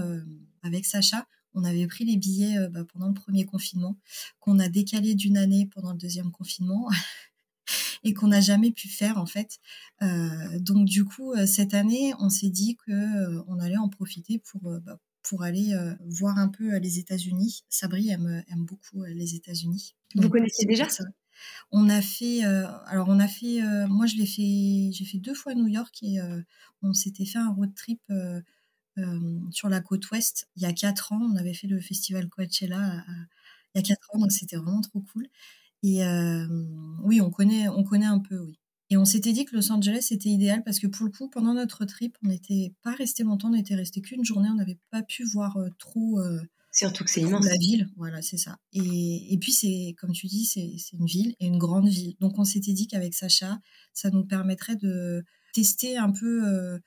[0.62, 3.96] avec Sacha on avait pris les billets euh, bah, pendant le premier confinement,
[4.38, 6.88] qu'on a décalé d'une année pendant le deuxième confinement.
[8.02, 9.58] et qu'on n'a jamais pu faire en fait.
[10.02, 14.38] Euh, donc du coup, euh, cette année, on s'est dit que on allait en profiter
[14.38, 17.62] pour bah, pour aller voir un peu les États-Unis.
[17.68, 19.94] Sabri aime, aime beaucoup les États-Unis.
[20.14, 21.04] Vous connaissez déjà ça?
[21.70, 25.54] On a fait, alors on a fait, moi je l'ai fait, j'ai fait deux fois
[25.54, 26.18] New York et
[26.82, 28.40] on s'était fait un road trip euh,
[29.50, 31.20] sur la côte ouest il y a quatre ans.
[31.22, 33.04] On avait fait le festival Coachella
[33.74, 35.28] il y a quatre ans, donc c'était vraiment trop cool.
[35.82, 36.46] Et euh,
[37.02, 38.58] oui, on connaît, on connaît un peu, oui.
[38.92, 41.54] Et on s'était dit que Los Angeles était idéal parce que pour le coup, pendant
[41.54, 45.02] notre trip, on n'était pas resté longtemps, on n'était resté qu'une journée, on n'avait pas
[45.02, 46.20] pu voir euh, trop.
[46.72, 47.46] Surtout que c'est immense.
[47.46, 48.56] La ville, voilà, c'est ça.
[48.72, 52.16] Et, et puis, c'est, comme tu dis, c'est, une ville et une grande ville.
[52.20, 53.60] Donc, on s'était dit qu'avec Sacha,
[53.92, 56.78] ça nous permettrait de tester un peu euh,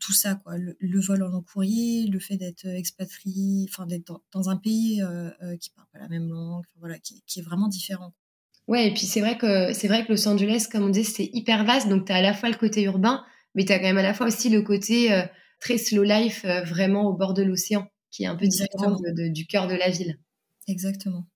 [0.00, 0.54] tout ça, quoi.
[0.58, 5.30] Le, vol en long courrier, le fait d'être expatrié, enfin d'être dans, un pays euh,
[5.42, 8.12] euh, qui parle pas la même langue, voilà, qui, est vraiment différent.
[8.68, 11.28] Ouais, et puis c'est vrai que c'est vrai que Los Angeles, comme on dit, c'est
[11.32, 13.86] hyper vaste, donc tu as à la fois le côté urbain, mais tu as quand
[13.86, 15.24] même à la fois aussi le côté
[15.60, 18.96] très slow life, vraiment au bord de l'océan, qui est un peu différent
[19.30, 20.18] du cœur de la ville.
[20.68, 21.26] Exactement.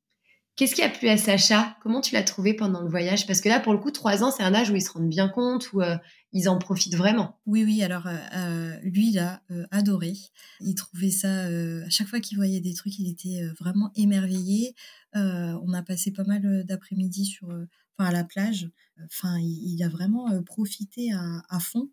[0.57, 1.77] Qu'est-ce qui a plu à Sacha?
[1.83, 3.27] Comment tu l'as trouvé pendant le voyage?
[3.27, 5.09] Parce que là, pour le coup, trois ans, c'est un âge où ils se rendent
[5.09, 5.97] bien compte, où euh,
[6.35, 7.41] ils en profitent vraiment.
[7.47, 7.83] Oui, oui.
[7.83, 10.13] Alors, euh, euh, lui, il a adoré.
[10.61, 14.75] Il trouvait ça, à chaque fois qu'il voyait des trucs, il était vraiment émerveillé.
[15.15, 18.69] on a passé pas mal d'après-midi sur, enfin, à la plage.
[19.05, 21.91] Enfin, il, a vraiment profité à, fond.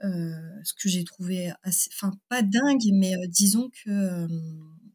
[0.00, 4.28] ce que j'ai trouvé enfin, pas dingue, mais disons que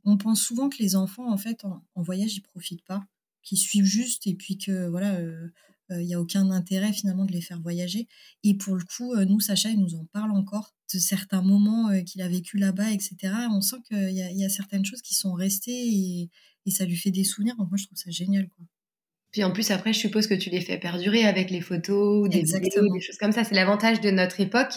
[0.08, 3.06] on pense souvent que les enfants, en fait, en, voyage, ils profitent pas,
[3.44, 5.50] qu'ils suivent juste et puis que voilà, euh, euh,
[5.90, 8.08] il n'y a aucun intérêt finalement de les faire voyager.
[8.44, 11.90] Et pour le coup, euh, nous, Sacha, il nous en parle encore de certains moments
[12.04, 13.16] qu'il a vécu là-bas, etc.
[13.52, 16.30] On sent qu'il y, a certaines choses qui sont restées et,
[16.70, 17.56] ça lui fait des souvenirs.
[17.58, 18.66] Donc moi, je trouve ça génial, quoi.
[19.32, 22.44] Puis en plus, après, je suppose que tu les fais perdurer avec les photos, des
[22.44, 23.44] vidéos, des choses comme ça.
[23.44, 24.74] C'est l'avantage de notre époque.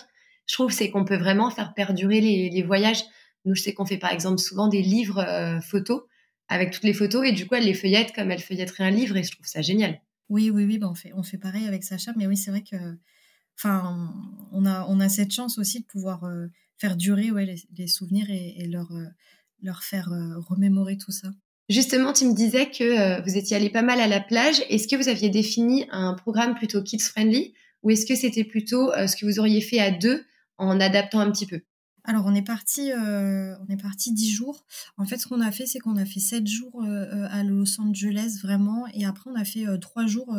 [0.47, 3.03] Je trouve, c'est qu'on peut vraiment faire perdurer les voyages.
[3.45, 6.03] Nous, je sais qu'on fait par exemple souvent des livres euh, photos
[6.49, 9.17] avec toutes les photos et du coup, elle les feuillette comme elle feuilletterait un livre
[9.17, 10.01] et je trouve ça génial.
[10.31, 12.63] Oui, oui, oui, ben on, fait, on fait pareil avec Sacha, mais oui, c'est vrai
[12.63, 12.77] que
[13.59, 14.15] enfin,
[14.53, 16.47] on a, cette chance aussi de pouvoir euh,
[16.79, 17.31] faire durer
[17.77, 19.05] les, souvenirs et, leur, euh,
[19.61, 20.09] leur faire
[20.49, 21.29] remémorer tout ça.
[21.69, 24.63] Justement, tu me disais que vous étiez allé pas mal à la plage.
[24.71, 28.91] Est-ce que vous aviez défini un programme plutôt kids friendly ou est-ce que c'était plutôt
[28.93, 30.25] ce que vous auriez fait à deux
[30.57, 31.61] en adaptant un petit peu?
[32.11, 34.67] Alors on est parti, on est parti dix jours.
[34.97, 38.39] En fait, ce qu'on a fait, c'est qu'on a fait sept jours à Los Angeles
[38.43, 40.37] vraiment, et après on a fait trois jours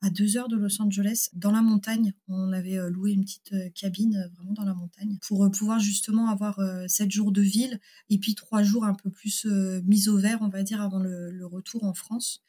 [0.00, 2.12] à deux heures de Los Angeles, dans la montagne.
[2.28, 5.80] On avait euh, loué une petite euh, cabine euh, vraiment dans la montagne pour pouvoir
[5.80, 7.80] justement avoir sept jours de ville
[8.10, 9.46] et puis trois jours un peu plus
[9.84, 12.42] mis au vert, on va dire, avant le, retour en France.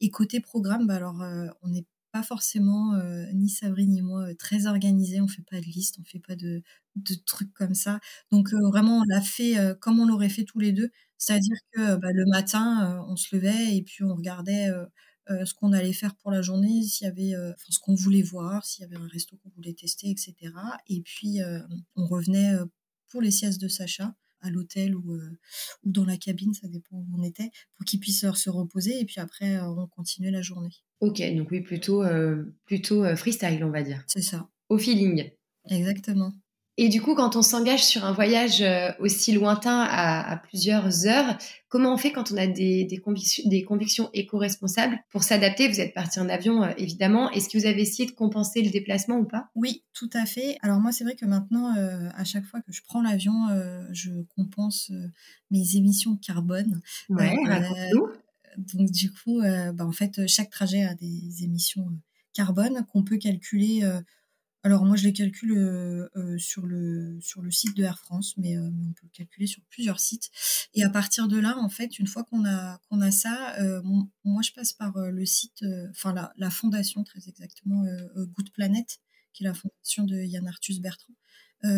[0.00, 1.22] Et côté programme, bah alors
[1.62, 2.94] on n'est pas forcément,
[3.34, 5.20] ni Sabrine ni moi, très organisés.
[5.20, 6.62] On fait pas de liste, on fait pas de,
[7.26, 8.00] trucs comme ça.
[8.30, 10.90] Donc vraiment, on l'a fait comme on l'aurait fait tous les deux.
[11.18, 14.70] C'est-à-dire que bah, le matin, on se levait et puis on regardait
[15.30, 18.22] euh, ce qu'on allait faire pour la journée, s'il y avait, euh, ce qu'on voulait
[18.22, 20.34] voir, s'il y avait un resto qu'on voulait tester, etc.
[20.88, 21.60] Et puis euh,
[21.94, 22.54] on revenait
[23.08, 25.14] pour les siestes de Sacha à l'hôtel ou,
[25.84, 29.04] ou dans la cabine, ça dépend où on était, pour qu'il puisse se reposer et
[29.04, 30.74] puis après on continuait la journée.
[31.00, 32.02] Ok, donc oui, plutôt,
[32.64, 34.04] plutôt freestyle, on va dire.
[34.06, 34.48] C'est ça.
[34.68, 35.30] Au feeling.
[35.68, 36.32] Exactement.
[36.82, 41.36] Et du coup, quand on s'engage sur un voyage euh, aussi lointain à, plusieurs heures,
[41.68, 45.68] comment on fait quand on a des, convictions, éco-responsables pour s'adapter?
[45.68, 47.30] Vous êtes parti en avion, euh, évidemment.
[47.32, 49.50] Est-ce que vous avez essayé de compenser le déplacement ou pas?
[49.54, 50.56] Oui, tout à fait.
[50.62, 53.34] Alors moi, c'est vrai que maintenant, euh, à chaque fois que je prends l'avion,
[53.92, 54.90] je compense
[55.50, 56.80] mes émissions carbone.
[57.10, 57.36] Ouais,
[58.56, 61.90] donc du coup, bah, en fait, chaque trajet a des émissions
[62.32, 63.82] carbone qu'on peut calculer
[64.62, 68.34] alors moi je les calcule euh, euh, sur, le, sur le site de Air France,
[68.36, 70.30] mais, euh, on peut le calculer sur plusieurs sites.
[70.74, 73.56] Et à partir de là, en fait, une fois qu'on a, qu'on a ça,
[74.24, 77.84] moi je passe par le site, enfin la, fondation très exactement,
[78.16, 79.00] Good Planet,
[79.32, 81.14] qui est la fondation de Yann Arthus Bertrand.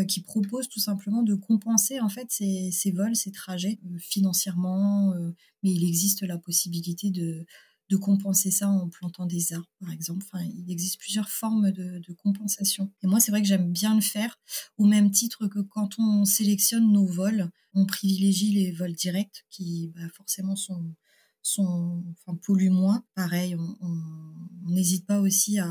[0.09, 5.15] qui propose tout simplement de compenser en fait ces vols, ces trajets financièrement,
[5.63, 7.47] mais il existe la possibilité de,
[7.93, 10.25] de compenser ça en plantant des arbres, par exemple.
[10.25, 12.91] Enfin, il existe plusieurs formes de, compensation.
[13.03, 14.39] Et moi, c'est vrai que j'aime bien le faire,
[14.79, 19.93] au même titre que quand on sélectionne nos vols, on privilégie les vols directs qui
[19.95, 20.95] bah, forcément sont,
[21.43, 23.05] sont, enfin, polluent moins.
[23.15, 25.71] Pareil, on n'hésite pas aussi à,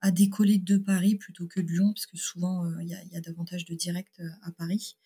[0.00, 3.16] à décoller de Paris plutôt que de Lyon, parce que souvent, euh, il y, y,
[3.16, 4.96] a davantage de directs euh, à Paris.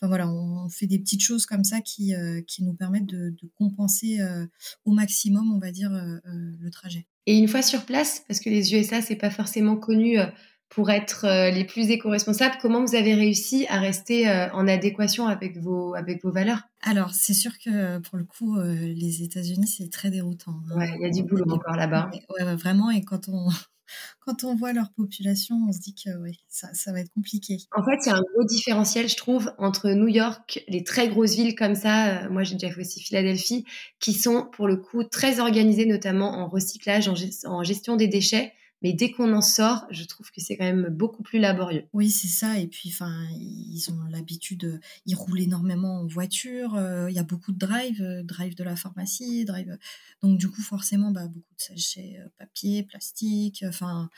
[0.00, 3.34] Enfin voilà, on fait des petites choses comme ça qui, euh, qui nous permettent de,
[3.56, 4.46] compenser euh,
[4.84, 7.06] au maximum, on va dire, euh, le trajet.
[7.26, 10.18] Et une fois sur place, parce que les USA, c'est pas forcément connu
[10.68, 15.94] pour être les plus éco-responsables, comment vous avez réussi à rester en adéquation avec vos,
[15.94, 16.62] avec vos valeurs?
[16.82, 20.60] Alors, c'est sûr que pour le coup, les États-Unis, c'est très déroutant.
[20.70, 20.78] Hein.
[20.78, 22.10] Ouais, il y a du boulot encore là-bas.
[22.30, 22.90] Ouais, vraiment.
[22.90, 23.48] Et quand on,
[24.20, 27.58] quand on voit leur population, on se dit que oui, ça, va être compliqué.
[27.76, 31.08] En fait, il y a un gros différentiel, je trouve, entre New York, les très
[31.08, 33.64] grosses villes comme ça, euh, moi j'ai déjà fait aussi Philadelphie,
[34.00, 37.08] qui sont pour le coup très organisées, notamment en recyclage,
[37.44, 40.88] en gestion des déchets, mais dès qu'on en sort, je trouve que c'est quand même
[40.88, 41.84] beaucoup plus laborieux.
[41.92, 42.58] Oui, c'est ça.
[42.58, 46.76] Et puis, enfin, ils ont l'habitude, ils roulent énormément en voiture.
[46.76, 49.76] Euh, il y a beaucoup de drive, euh, drive de la pharmacie, drive.
[50.22, 53.64] Donc, du coup, forcément, bah, beaucoup de sachets euh, papier, plastique.
[53.66, 54.10] Enfin,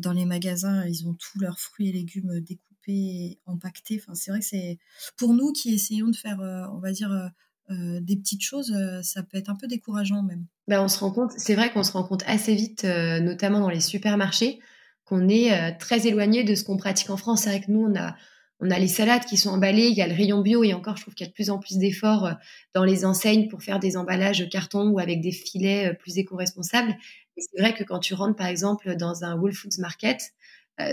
[0.00, 4.02] dans les magasins, ils ont tous leurs fruits et légumes découpés, empaquetés.
[4.14, 4.78] C'est vrai que c'est
[5.16, 6.40] pour nous qui essayons de faire,
[6.72, 7.30] on va dire,
[7.70, 10.44] euh, des petites choses, euh, ça peut être un peu décourageant même.
[10.68, 13.60] Ben, on se rend compte, c'est vrai qu'on se rend compte assez vite, euh, notamment
[13.60, 14.60] dans les supermarchés,
[15.06, 17.42] qu'on est très éloigné de ce qu'on pratique en France.
[17.42, 18.16] C'est vrai que nous, on a,
[18.60, 20.96] on a les salades qui sont emballées, il y a le rayon bio et encore,
[20.96, 22.30] je trouve qu'il y a de plus en plus d'efforts
[22.72, 26.96] dans les enseignes pour faire des emballages carton ou avec des filets plus éco-responsables.
[27.36, 30.32] C'est vrai que quand tu rentres, par exemple, dans un Whole Foods Market,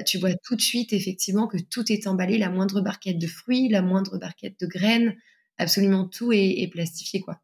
[0.05, 3.69] tu vois tout de suite, effectivement, que tout est emballé, la moindre barquette de fruits,
[3.69, 5.15] la moindre barquette de graines,
[5.61, 7.39] absolument tout est, plastifié, quoi.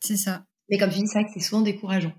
[0.00, 0.46] C'est ça.
[0.70, 2.12] Mais comme tu dis, c'est vrai que c'est souvent décourageant.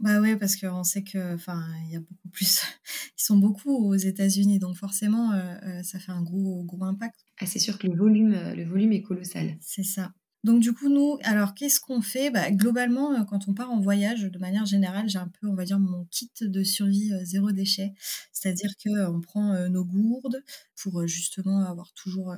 [0.00, 2.62] Bah oui, parce qu'on sait que, enfin, il y a beaucoup plus.
[3.18, 7.20] Ils sont beaucoup aux États-Unis, donc forcément, euh, euh, ça fait un gros, gros impact.
[7.38, 9.56] Ah, c'est sûr que le volume, euh, le volume est colossal.
[9.60, 10.12] C'est ça.
[10.44, 12.30] Donc du coup, nous, alors qu'est-ce qu'on fait?
[12.30, 15.64] Bah, Globalement, quand on part en voyage, de manière générale, j'ai un peu, on va
[15.64, 17.92] dire, mon kit de survie zéro déchet.
[18.32, 20.42] C'est-à-dire qu'on prend nos gourdes
[20.74, 22.34] pour justement avoir toujours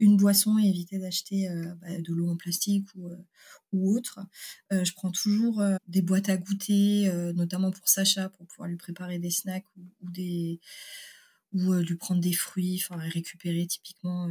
[0.00, 3.16] une boisson et éviter d'acheter euh, bah, de l'eau en plastique ou, euh,
[3.72, 4.20] ou autre.
[4.72, 9.18] Euh, je prends toujours des boîtes à goûter, notamment pour Sacha, pour pouvoir lui préparer
[9.18, 10.60] des snacks ou, des
[11.54, 14.28] ou lui prendre des fruits, enfin récupérer typiquement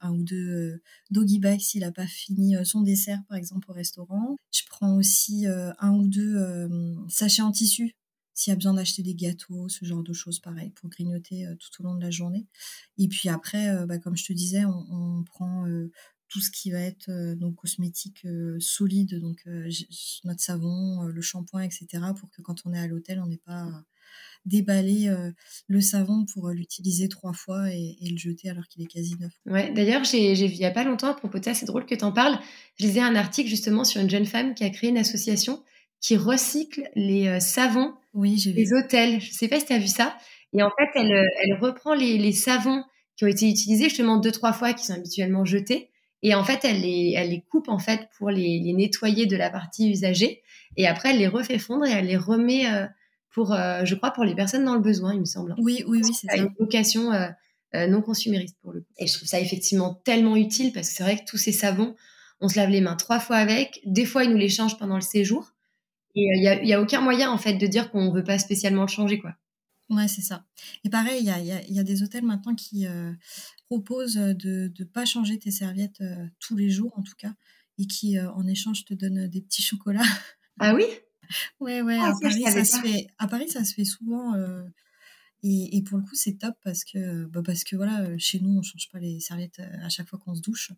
[0.00, 4.36] un ou deux doggy bags s'il n'a pas fini son dessert par exemple au restaurant.
[4.52, 6.68] Je prends aussi un ou deux
[7.08, 7.96] sachets en tissu
[8.34, 11.80] s'il a besoin d'acheter des gâteaux, ce genre de choses, pareil, pour grignoter euh, tout
[11.80, 12.46] au long de la journée.
[12.98, 15.90] Et puis après, euh, bah, comme je te disais, on, prend euh,
[16.28, 18.26] tout ce qui va être nos cosmétiques
[18.58, 19.44] solides, donc
[20.24, 21.86] notre savon, le shampoing, etc.,
[22.18, 23.84] pour que quand on est à l'hôtel, on n'ait pas
[24.44, 25.14] déballer
[25.68, 29.32] le savon pour l'utiliser trois fois et, le jeter alors qu'il est quasi neuf.
[29.46, 31.86] Ouais, d'ailleurs, j'ai vu il n'y a pas longtemps à propos de ça, c'est drôle
[31.86, 32.38] que tu en parles.
[32.78, 35.62] Je lisais un article justement sur une jeune femme qui a créé une association
[36.00, 39.20] qui recycle les savons oui, des hôtels.
[39.20, 40.16] Je sais pas si tu as vu ça.
[40.52, 42.84] Et en fait, elle, elle reprend les, les savons
[43.16, 45.90] qui ont été utilisés justement deux, trois fois, qui sont habituellement jetés.
[46.22, 49.36] Et en fait, elle les, elle les coupe en fait pour les, les nettoyer de
[49.36, 50.42] la partie usagée.
[50.76, 52.66] Et après, elle les refait fondre et elle les remet
[53.32, 55.54] pour, euh, je crois, pour les personnes dans le besoin, il me semble.
[55.58, 56.36] Oui, oui, oui, c'est ça.
[56.36, 57.28] Une vocation euh,
[57.74, 58.92] euh, non consumériste pour le coup.
[58.98, 61.96] Et je trouve ça effectivement tellement utile parce que c'est vrai que tous ces savons,
[62.40, 63.80] on se lave les mains trois fois avec.
[63.86, 65.52] Des fois, ils nous les changent pendant le séjour.
[66.14, 68.38] Et il n'y a, a, aucun moyen, en fait, de dire qu'on ne veut pas
[68.38, 69.34] spécialement le changer, quoi.
[69.88, 70.44] Ouais, c'est ça.
[70.84, 72.86] Et pareil, il y a, y a, des hôtels maintenant qui
[73.66, 76.02] proposent de ne pas changer tes serviettes
[76.38, 77.32] tous les jours, en tout cas,
[77.78, 80.02] et qui, en échange, te donnent des petits chocolats.
[80.58, 80.84] Ah oui?
[81.60, 84.34] Ouais, ouais, ah, à, Paris, ça se fait, à Paris, ça se fait souvent.
[84.34, 84.64] Euh,
[85.42, 88.38] et, et, pour le coup, c'est top parce que, bah parce que voilà, euh, chez
[88.40, 90.70] nous, on change pas les serviettes euh, à chaque fois qu'on se douche.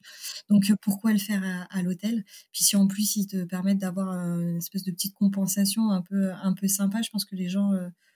[0.48, 2.24] Donc, pourquoi le faire à, l'hôtel?
[2.52, 6.32] Puis si en plus, ils te permettent d'avoir une espèce de petite compensation un peu,
[6.32, 7.72] un peu sympa, je pense que les gens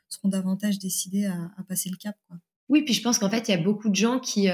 [0.08, 2.16] seront davantage décidés à, à, passer le cap.
[2.28, 2.38] Quoi.
[2.70, 4.48] Oui, puis je pense qu'en fait, il y a beaucoup de gens qui,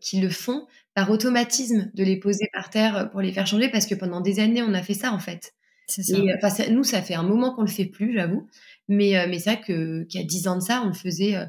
[0.00, 3.86] qui le font par automatisme de les poser par terre pour les faire changer parce
[3.86, 5.52] que pendant des années, on a fait ça en fait.
[5.98, 8.46] Et, nous, ça fait un moment qu'on le fait plus, j'avoue.
[8.88, 11.36] Mais, euh, mais c'est vrai qu'il y a dix ans de ça, on le faisait
[11.36, 11.46] euh,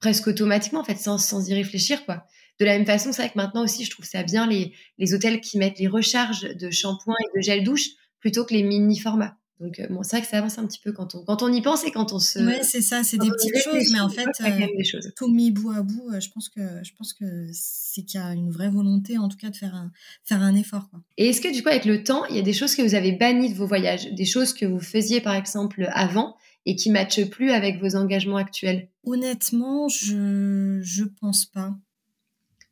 [0.00, 2.24] presque automatiquement, en fait, sans, y réfléchir, quoi.
[2.58, 5.14] De la même façon, c'est vrai que maintenant aussi, je trouve ça bien les, les
[5.14, 7.88] hôtels qui mettent les recharges de shampoing et de gel douche
[8.20, 9.39] plutôt que les mini formats.
[9.60, 11.52] Donc, euh, bon, c'est vrai que ça avance un petit peu quand on, quand on
[11.52, 12.38] y pense et quand on se.
[12.38, 15.82] Oui, c'est ça, c'est des petites choses, mais en fait, euh, tout mis bout à
[15.82, 19.18] bout, euh, je pense que, je pense que c'est qu'il y a une vraie volonté,
[19.18, 19.92] en tout cas, de faire un,
[20.24, 20.88] faire un effort.
[20.88, 21.00] Quoi.
[21.18, 22.94] Et est-ce que, du coup, avec le temps, il y a des choses que vous
[22.94, 26.88] avez bannies de vos voyages, des choses que vous faisiez, par exemple, avant et qui
[26.88, 28.88] ne matchent plus avec vos engagements actuels?
[29.04, 31.74] Honnêtement, je, je pense pas.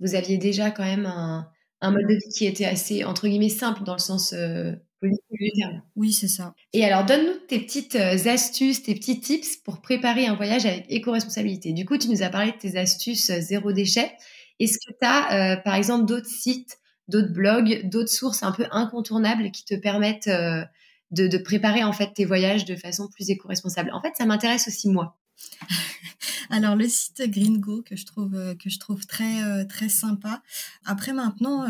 [0.00, 1.48] Vous aviez déjà quand même un,
[1.82, 4.32] un mode de vie qui était assez, entre guillemets, simple dans le sens
[5.96, 6.54] oui, c'est ça.
[6.72, 10.86] Et alors, donne-nous tes petites euh, astuces, tes petits tips pour préparer un voyage avec
[10.88, 11.72] éco-responsabilité.
[11.72, 14.12] Du coup, tu nous as parlé de tes astuces euh, zéro déchet.
[14.58, 18.66] Est-ce que tu as, euh, par exemple, d'autres sites, d'autres blogs, d'autres sources un peu
[18.72, 20.28] incontournables qui te permettent
[21.10, 23.90] de, préparer en fait tes voyages de façon plus éco-responsable?
[23.92, 25.16] En fait, ça m'intéresse aussi moi.
[26.50, 30.42] Alors le site Gringo que je trouve que je trouve très très sympa.
[30.84, 31.66] Après maintenant,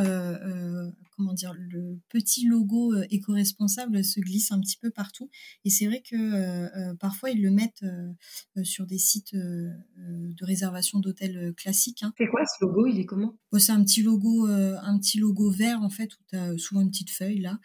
[1.18, 5.28] comment dire, le petit logo euh, éco-responsable se glisse un petit peu partout.
[5.64, 7.84] Et c'est vrai que euh, euh, parfois ils le mettent
[8.62, 12.02] sur des sites de réservation d'hôtels classiques.
[12.02, 12.14] Hein.
[12.16, 12.86] C'est quoi ce logo?
[12.86, 13.36] Il est comment?
[13.50, 16.80] Oh, C'est un petit logo, un petit logo vert en fait où tu as souvent
[16.82, 17.58] une petite feuille là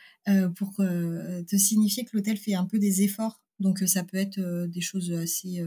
[0.56, 3.44] pour te signifier que l'hôtel fait un peu des efforts.
[3.60, 5.63] Donc ça peut être des choses assez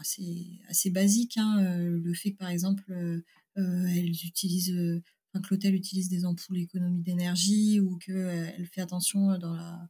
[0.00, 1.36] assez, assez basiques.
[1.36, 1.78] Hein.
[1.80, 3.22] Le fait que, par exemple,
[3.56, 5.02] elles utilisent
[5.40, 9.88] que l'hôtel utilise des ampoules économie d'énergie ou qu'elle euh, fait attention euh, dans la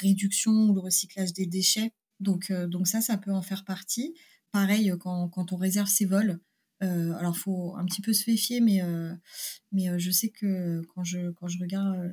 [0.00, 1.92] réduction ou le recyclage des déchets.
[2.20, 4.14] Donc, euh, donc ça, ça peut en faire partie.
[4.52, 6.40] Pareil, quand, quand on réserve ses vols,
[6.82, 8.80] euh, alors faut un petit peu se méfier, mais,
[9.70, 12.12] mais je sais que quand je, quand je regarde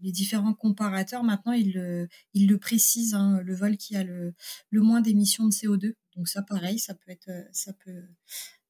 [0.00, 4.34] les différents comparateurs, maintenant, ils le, ils le précisent, hein, le vol qui a le,
[4.70, 5.94] le moins d'émissions de CO2.
[6.16, 8.02] Donc ça, pareil, ça peut être, ça peut,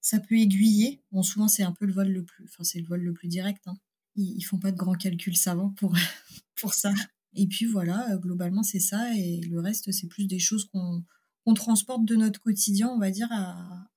[0.01, 1.03] ça peut aiguiller.
[1.13, 3.29] Bon, souvent, c'est un peu le vol le plus, enfin, c'est le vol le plus
[3.29, 3.63] direct.
[3.67, 3.77] Hein.
[4.17, 5.95] Ils, ils, font pas de grands calculs savants pour,
[6.61, 6.93] pour ça.
[7.35, 9.15] Et puis voilà, euh, globalement, c'est ça.
[9.17, 11.05] Et le reste, c'est plus des choses qu'on
[11.55, 13.89] transporte de notre quotidien, on va dire, à,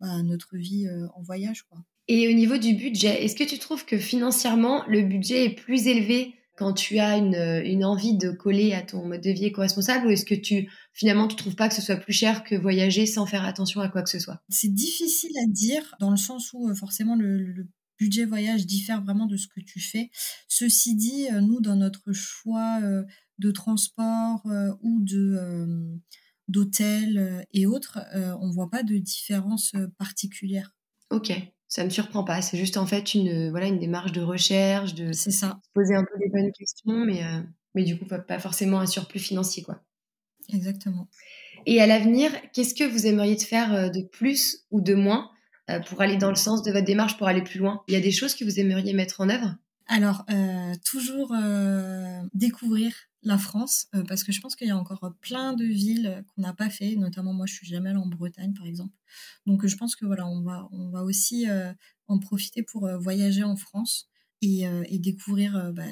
[0.00, 1.64] à, notre vie euh, en voyage.
[2.08, 5.86] Et au niveau du budget, est-ce que tu trouves que financièrement, le budget est plus
[5.86, 10.06] élevé quand tu as une, une, envie de coller à ton mode de vie éco-responsable
[10.06, 13.04] ou est-ce que tu finalement tu trouves pas que ce soit plus cher que voyager
[13.04, 14.40] sans faire attention à quoi que ce soit?
[14.48, 17.66] C'est difficile à dire dans le sens où euh, forcément le,
[17.98, 20.10] budget voyage diffère vraiment de ce que tu fais.
[20.48, 23.04] Ceci dit, euh, nous dans notre choix euh,
[23.38, 24.42] de transport
[24.80, 26.00] ou de
[26.48, 27.98] d'hôtel et autres,
[28.40, 30.74] on voit pas de différence particulière.
[31.10, 31.32] Ok
[31.72, 32.42] ça me surprend pas.
[32.42, 35.58] C'est juste en fait une voilà une démarche de recherche, de ça.
[35.72, 37.40] poser un peu des bonnes questions, mais euh,
[37.74, 39.80] mais du coup pas, forcément un surplus financier quoi.
[40.52, 41.08] Exactement.
[41.64, 45.30] Et à l'avenir, qu'est-ce que vous aimeriez de faire euh, de plus ou de moins
[45.70, 47.82] euh, pour aller dans le sens de votre démarche, pour aller plus loin?
[47.88, 49.56] Il y a des choses que vous aimeriez mettre en œuvre?
[49.88, 50.26] Alors
[50.84, 51.34] toujours
[52.34, 52.92] découvrir
[53.22, 56.42] la France, euh, parce que je pense qu'il y a encore plein de villes qu'on
[56.42, 58.94] n'a pas fait, notamment moi je suis jamais allée en Bretagne par exemple.
[59.46, 61.72] Donc je pense que voilà, on va, on va aussi euh,
[62.08, 64.08] en profiter pour euh, voyager en France
[64.44, 64.66] et,
[64.98, 65.84] découvrir bah,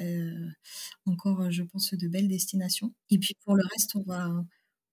[1.07, 2.93] encore, je pense, de belles destinations.
[3.09, 4.29] Et puis pour le reste, on va,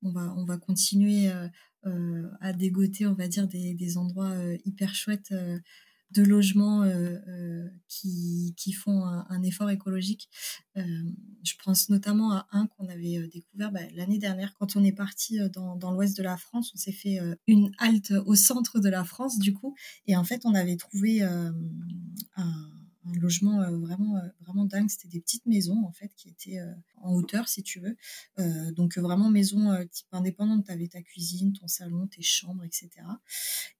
[0.04, 1.32] on va, on va continuer
[1.82, 5.34] à dégoter, on va dire, des endroits hyper chouettes
[6.12, 10.30] de logements euh, euh, qui, font un, effort écologique.
[10.78, 10.84] Euh,
[11.43, 15.39] je pense notamment à un qu'on avait découvert bah, l'année dernière quand on est parti
[15.49, 16.72] dans l'ouest de la France.
[16.74, 20.41] On s'est fait une halte au centre de la France du coup, et en fait
[20.45, 21.53] on avait trouvé un
[23.08, 24.89] un logement euh, vraiment, euh, vraiment dingue.
[24.89, 27.95] C'était des petites maisons, en fait, qui étaient euh, en hauteur, si tu veux.
[28.74, 30.66] donc, vraiment maison type indépendante.
[30.66, 32.89] Tu avais ta cuisine, ton salon, tes chambres, etc.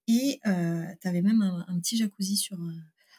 [0.08, 2.58] Et tu avais même un, petit jacuzzi sur,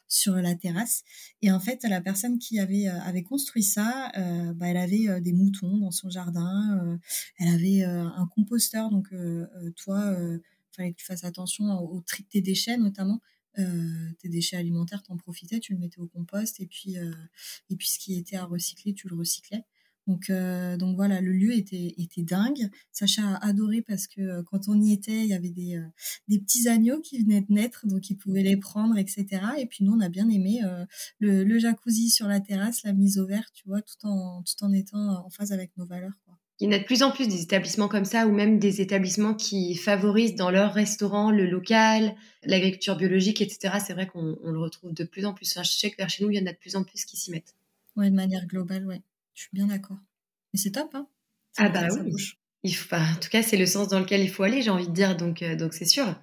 [0.07, 1.05] sur la terrasse.
[1.43, 4.11] Et en fait, la personne qui avait, avait construit ça,
[4.55, 6.99] bah, elle avait des moutons dans son jardin,
[7.39, 9.09] elle avait un composteur, donc
[9.77, 10.41] toi, il
[10.77, 13.21] fallait que tu fasses attention au, au tri de tes déchets notamment.
[13.59, 17.11] Euh, tes déchets alimentaires, t'en profitais, tu le mettais au compost et puis, euh,
[17.71, 19.65] et puis ce qui était à recycler, tu le recyclais.
[20.07, 22.71] Donc, euh, donc voilà, le lieu était, était dingue.
[22.93, 25.83] Sacha a adoré parce que quand on y était, il y avait des,
[26.29, 29.27] des petits agneaux qui venaient de naître, donc il pouvait les prendre, etc.
[29.59, 30.63] Et puis nous, on a bien aimé
[31.19, 34.65] le, le, jacuzzi sur la terrasse, la mise au vert, tu vois, tout en, tout
[34.65, 36.19] en étant en phase avec nos valeurs.
[36.61, 38.81] Il y en a de plus en plus des établissements comme ça, ou même des
[38.81, 43.79] établissements qui favorisent dans leur restaurant le local, l'agriculture biologique, etc.
[43.85, 45.57] C'est vrai qu'on le retrouve de plus en plus.
[45.57, 47.17] je sais que vers chez nous, il y en a de plus en plus qui
[47.17, 47.55] s'y mettent.
[47.97, 49.03] Oui, de manière globale, ouais.
[49.35, 49.99] Je suis bien d'accord.
[50.53, 51.07] Mais c'est top, hein
[51.59, 52.13] Ah bah oui.
[52.65, 54.89] Il faut, en tout cas, c'est le sens dans lequel il faut aller, j'ai envie
[54.89, 56.21] de dire, donc euh, donc c'est sûr.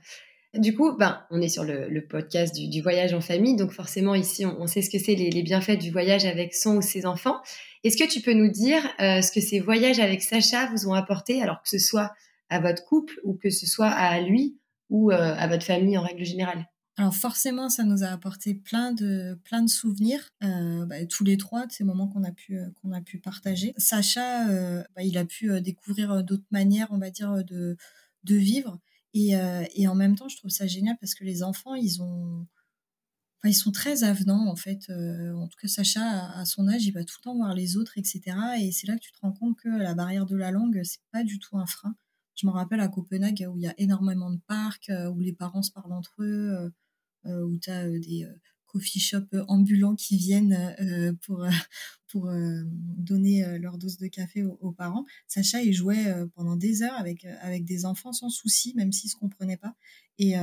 [0.58, 4.45] Du coup, ben, on est sur le, podcast du, voyage en famille, donc forcément ici,
[4.45, 7.41] on, sait ce que c'est les, bienfaits du voyage avec son ou ses enfants.
[7.84, 10.93] Est-ce que tu peux nous dire euh, ce que ces voyages avec Sacha vous ont
[10.93, 12.14] apporté, alors que ce soit
[12.49, 14.58] à votre couple ou que ce soit à lui
[14.89, 16.66] ou euh, à votre famille en règle générale?
[16.97, 21.36] Alors forcément, ça nous a apporté plein de plein de souvenirs, euh, bah, tous les
[21.36, 23.74] trois de ces moments qu'on a pu qu'on a pu partager.
[23.78, 24.45] Sacha,
[24.95, 27.76] bah, il a pu découvrir d'autres manières, on va dire, de
[28.24, 28.80] de vivre.
[29.16, 32.47] Euh, et, en même temps, je trouve ça génial parce que les enfants, ils ont,
[33.43, 34.89] ils sont très avenants en fait.
[34.89, 37.78] Euh, en tout cas, Sacha, à, son âge, il va tout le temps voir les
[37.78, 38.22] autres, etc.
[38.61, 41.01] Et c'est là que tu te rends compte que la barrière de la langue, c'est
[41.11, 41.95] pas du tout un frein.
[42.36, 45.34] Je me rappelle à Copenhague où il y a énormément de parcs, euh, où les
[45.34, 46.72] parents se parlent entre eux,
[47.26, 48.28] où tu as des
[48.76, 51.49] coffee shop ambulants qui viennent euh, pour, euh,
[52.09, 55.05] pour euh, donner leur dose de café aux, parents.
[55.28, 59.11] Sacha, il jouait pendant des heures avec, avec des enfants sans souci, même s'ils ne
[59.11, 59.76] se comprenaient pas.
[60.17, 60.34] Et,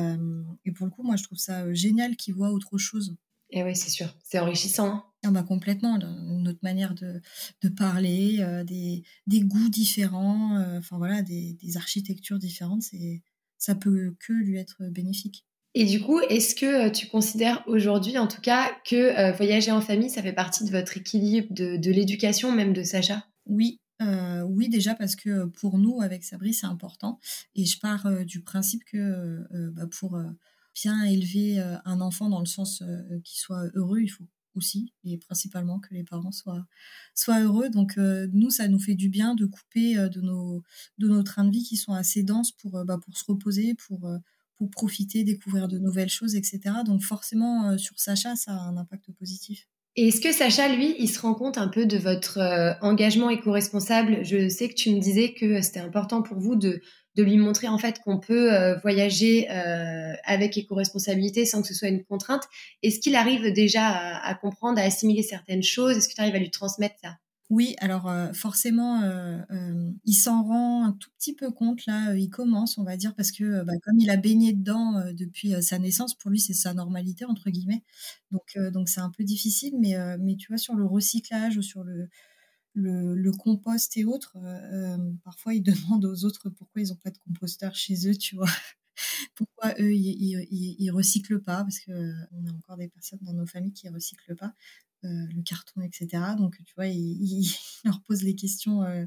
[0.65, 3.17] et, pour le coup, moi, je trouve ça génial qu'ils voient autre chose.
[3.51, 4.89] Et oui, c'est sûr, c'est enrichissant.
[4.89, 5.05] Hein.
[5.25, 7.21] ah bah complètement, une autre manière de,
[7.63, 13.23] de parler, des, des, goûts différents, enfin voilà, des, des architectures différentes, c'est
[13.59, 15.47] ça peut que lui être bénéfique.
[15.75, 19.71] Et du coup, est-ce que euh, tu considères aujourd'hui, en tout cas, que euh, voyager
[19.71, 23.27] en famille, ça fait partie de votre équilibre, de, l'éducation même de Sacha?
[23.47, 27.19] Oui, euh, oui, déjà parce que pour nous, avec Sabri, c'est important.
[27.55, 30.19] Et je pars du principe que bah, pour
[30.75, 32.83] bien élever un enfant dans le sens
[33.25, 36.67] qu'il soit heureux, il faut aussi, et principalement que les parents soient,
[37.41, 37.71] heureux.
[37.71, 40.63] Donc nous, ça nous fait du bien de couper de, nos,
[40.99, 44.09] de nos trains de vie qui sont assez denses pour, bah, pour se reposer, pour
[44.69, 46.61] profiter, découvrir de nouvelles choses, etc.
[46.85, 49.67] Donc forcément, euh, sur Sacha, ça a un impact positif.
[49.95, 53.29] Et est-ce que Sacha, lui, il se rend compte un peu de votre euh, engagement
[53.29, 54.25] éco-responsable?
[54.25, 56.81] Je sais que tu me disais que c'était important pour vous de,
[57.15, 59.49] de lui montrer en fait qu'on peut euh, voyager
[60.25, 62.45] avec éco-responsabilité sans que ce soit une contrainte.
[62.83, 65.97] Est-ce qu'il arrive déjà à, comprendre, à assimiler certaines choses?
[65.97, 67.17] Est-ce que tu arrives à lui transmettre ça?
[67.53, 72.17] Oui, alors euh, forcément, euh, euh, il s'en rend un tout petit peu compte là.
[72.17, 75.79] il commence, on va dire, parce que bah, comme il a baigné dedans depuis sa
[75.79, 77.85] naissance, pour lui c'est sa normalité entre guillemets.
[78.31, 81.85] Donc c'est un peu difficile, mais tu vois sur le recyclage ou sur
[82.75, 84.39] le compost et autres,
[85.23, 88.49] parfois ils demandent aux autres pourquoi ils n'ont pas de composteur chez eux, tu vois.
[89.35, 90.47] pourquoi eux ils,
[90.79, 91.93] ils, recyclent pas parce que
[92.33, 94.55] on a encore des personnes dans nos familles qui recyclent pas
[95.03, 96.09] le carton, etc.
[96.39, 97.49] Donc, tu vois, il,
[97.85, 99.05] leur pose les questions euh,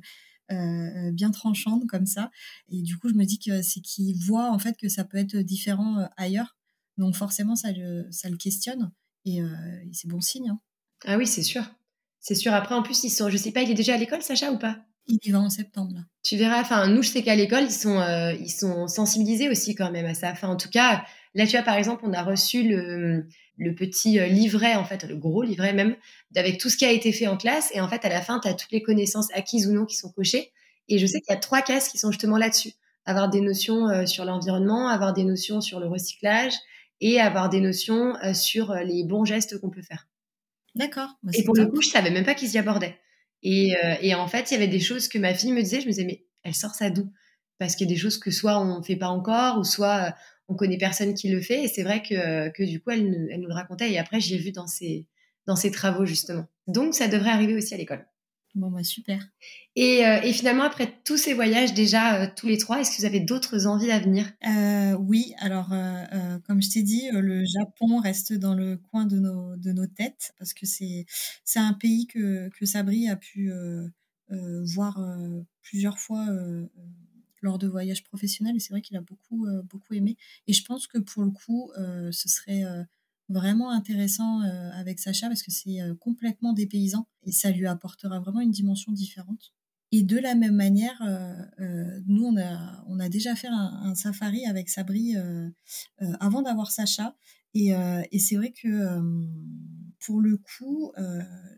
[0.51, 2.31] euh, bien tranchantes comme ça.
[2.69, 5.17] Et du coup, je me dis que c'est qu'ils voient en fait que ça peut
[5.17, 6.57] être différent ailleurs.
[6.97, 8.91] Donc, forcément, ça le, ça le questionne.
[9.25, 9.41] Et,
[9.91, 10.49] c'est bon signe.
[10.49, 10.59] Hein.
[11.05, 11.63] Ah oui, c'est sûr.
[12.19, 12.53] C'est sûr.
[12.53, 14.57] Après, en plus, ils sont, je sais pas, il est déjà à l'école, Sacha, ou
[14.57, 14.85] pas?
[15.07, 15.93] Il y va en septembre.
[15.93, 16.01] Là.
[16.23, 16.61] Tu verras.
[16.61, 18.01] Enfin, nous, je sais qu'à l'école, ils sont,
[18.39, 20.31] ils sont sensibilisés aussi quand même à ça.
[20.31, 21.03] Enfin, en tout cas,
[21.33, 23.27] là, tu vois, par exemple, on a reçu le,
[23.57, 25.95] le petit euh, livret, en fait, le gros livret même,
[26.35, 27.69] avec tout ce qui a été fait en classe.
[27.73, 29.95] Et en fait, à la fin, tu as toutes les connaissances acquises ou non qui
[29.95, 30.51] sont cochées.
[30.87, 32.73] Et je sais qu'il y a trois cases qui sont justement là-dessus.
[33.05, 36.53] Avoir des notions euh, sur l'environnement, avoir des notions sur le recyclage
[37.01, 40.07] et avoir des notions euh, sur les bons gestes qu'on peut faire.
[40.75, 41.09] D'accord.
[41.23, 42.99] Bah, et pour le coup, je savais même pas qu'ils y abordaient.
[43.47, 45.85] Et, et, en fait, il y avait des choses que ma fille me disait, je
[45.85, 47.11] me disais, mais elle sort ça d'où?
[47.59, 50.15] Parce qu'il y a des choses que soit on ne fait pas encore, ou soit
[50.47, 51.63] on connaît personne qui le fait.
[51.63, 53.91] Et c'est vrai que, que du coup, elle, elle, nous le racontait.
[53.91, 55.07] Et après, j'ai vu dans ses,
[55.45, 56.45] dans ses travaux, justement.
[56.67, 58.05] Donc, ça devrait arriver aussi à l'école.
[58.55, 59.21] Bon, bah super.
[59.75, 63.01] Et, euh, et, finalement, après tous ces voyages, déjà euh, tous les trois, est-ce que
[63.01, 64.31] vous avez d'autres envies à venir?
[64.47, 69.19] Euh, Oui, alors euh, comme je t'ai dit, le Japon reste dans le coin de
[69.19, 71.05] nos, de nos têtes parce que c'est
[71.57, 73.51] un pays que, que Sabri a pu
[74.29, 75.05] voir
[75.61, 76.25] plusieurs fois
[77.41, 80.15] lors de voyages professionnels et c'est vrai qu'il a beaucoup, beaucoup aimé.
[80.47, 82.63] Et je pense que pour le coup, ce serait
[83.29, 88.19] vraiment intéressant euh, avec Sacha parce que c'est euh, complètement dépaysant et ça lui apportera
[88.19, 89.53] vraiment une dimension différente.
[89.91, 91.01] Et de la même manière,
[91.59, 95.15] euh, nous, on a, on a déjà fait un, safari avec Sabri
[96.19, 97.15] avant d'avoir Sacha.
[97.53, 97.69] Et,
[98.11, 98.99] et c'est vrai que
[100.03, 100.91] pour le coup,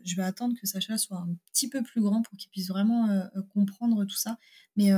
[0.04, 3.08] je vais attendre que Sacha soit un petit peu plus grand pour qu'il puisse vraiment
[3.48, 4.38] comprendre tout ça.
[4.76, 4.92] Mais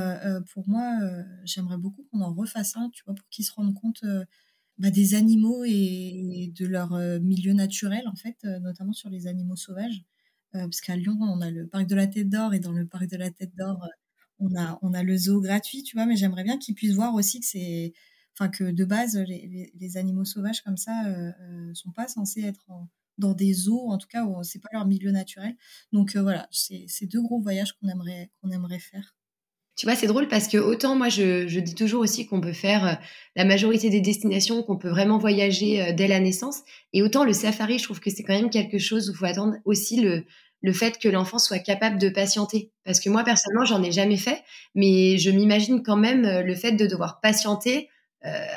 [0.53, 0.99] pour moi,
[1.45, 4.05] j'aimerais beaucoup qu'on en refasse un, tu vois, pour qu'il se rende compte
[4.81, 9.27] bah, des animaux et de leur euh, milieu naturel, en fait, euh, notamment sur les
[9.27, 10.03] animaux sauvages.
[10.55, 12.87] Euh, parce qu'à Lyon, on a le parc de la Tête d'Or et dans le
[12.87, 13.87] parc de la Tête d'Or,
[14.39, 17.15] on a, on a le zoo gratuit, tu vois, mais j'aimerais bien qu'ils puissent voir
[17.15, 17.93] aussi que c'est.
[18.35, 22.65] Enfin, que de base, les, animaux sauvages comme ça ne sont pas censés être
[23.19, 25.57] dans des zoos, en tout cas, où c'est pas leur milieu naturel.
[25.93, 29.15] Donc voilà, c'est deux gros voyages qu'on aimerait, qu'on aimerait faire.
[29.81, 32.87] Tu vois, c'est drôle parce que autant moi, je, dis toujours aussi qu'on peut faire
[32.87, 32.93] euh,
[33.35, 36.59] la majorité des destinations, qu'on peut vraiment voyager euh, dès la naissance.
[36.93, 39.25] Et autant le safari, je trouve que c'est quand même quelque chose où il faut
[39.25, 40.27] attendre aussi le,
[40.61, 42.71] le fait que l'enfant soit capable de patienter.
[42.85, 44.43] Parce que moi, personnellement, j'en ai jamais fait,
[44.75, 47.89] mais je m'imagine quand même euh, le fait de devoir patienter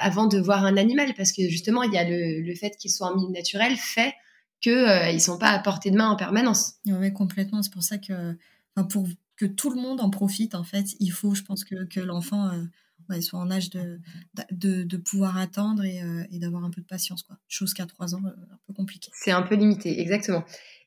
[0.01, 1.13] avant de voir un animal.
[1.15, 4.13] Parce que justement, il y a le, fait qu'il soit en milieu naturel fait
[4.59, 6.74] qu'ils ne sont pas à portée de main en permanence.
[6.86, 7.63] Oui, complètement.
[7.63, 8.36] C'est pour ça que,
[8.89, 10.95] pour, que tout le monde en profite, en fait.
[10.99, 13.99] Il faut, je pense, que, que l'enfant euh, soit en âge de,
[14.51, 17.38] de, pouvoir attendre et, euh, et d'avoir un peu de patience, quoi.
[17.47, 19.11] Chose qu'à trois ans, euh, un peu compliqué.
[19.13, 20.43] C'est un peu limité, exactement.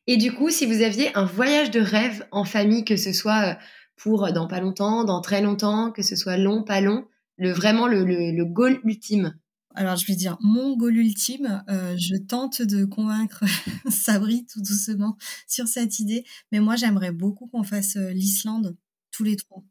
[0.07, 3.59] Et du coup, si vous aviez un voyage de rêve en famille, que ce soit
[3.97, 7.07] pour dans pas longtemps, dans très longtemps, que ce soit long, pas long,
[7.39, 9.35] vraiment le, le, le goal ultime,
[9.77, 11.63] alors, je vais dire mon goal ultime.
[11.69, 13.45] Euh, je tente de convaincre
[13.91, 15.17] Sabri tout doucement
[15.47, 16.25] sur cette idée.
[16.51, 18.75] Mais moi, j'aimerais beaucoup qu'on fasse euh, l'Islande
[19.13, 19.63] tous les trois.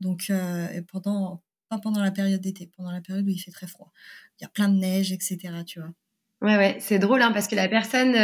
[0.00, 3.66] Donc, euh, pendant, pas pendant la période d'été, pendant la période où il fait très
[3.66, 3.92] froid.
[4.40, 5.38] Il y a plein de neige, etc.
[5.66, 5.92] Tu vois.
[6.40, 8.14] Ouais, ouais, c'est drôle hein, parce que la personne,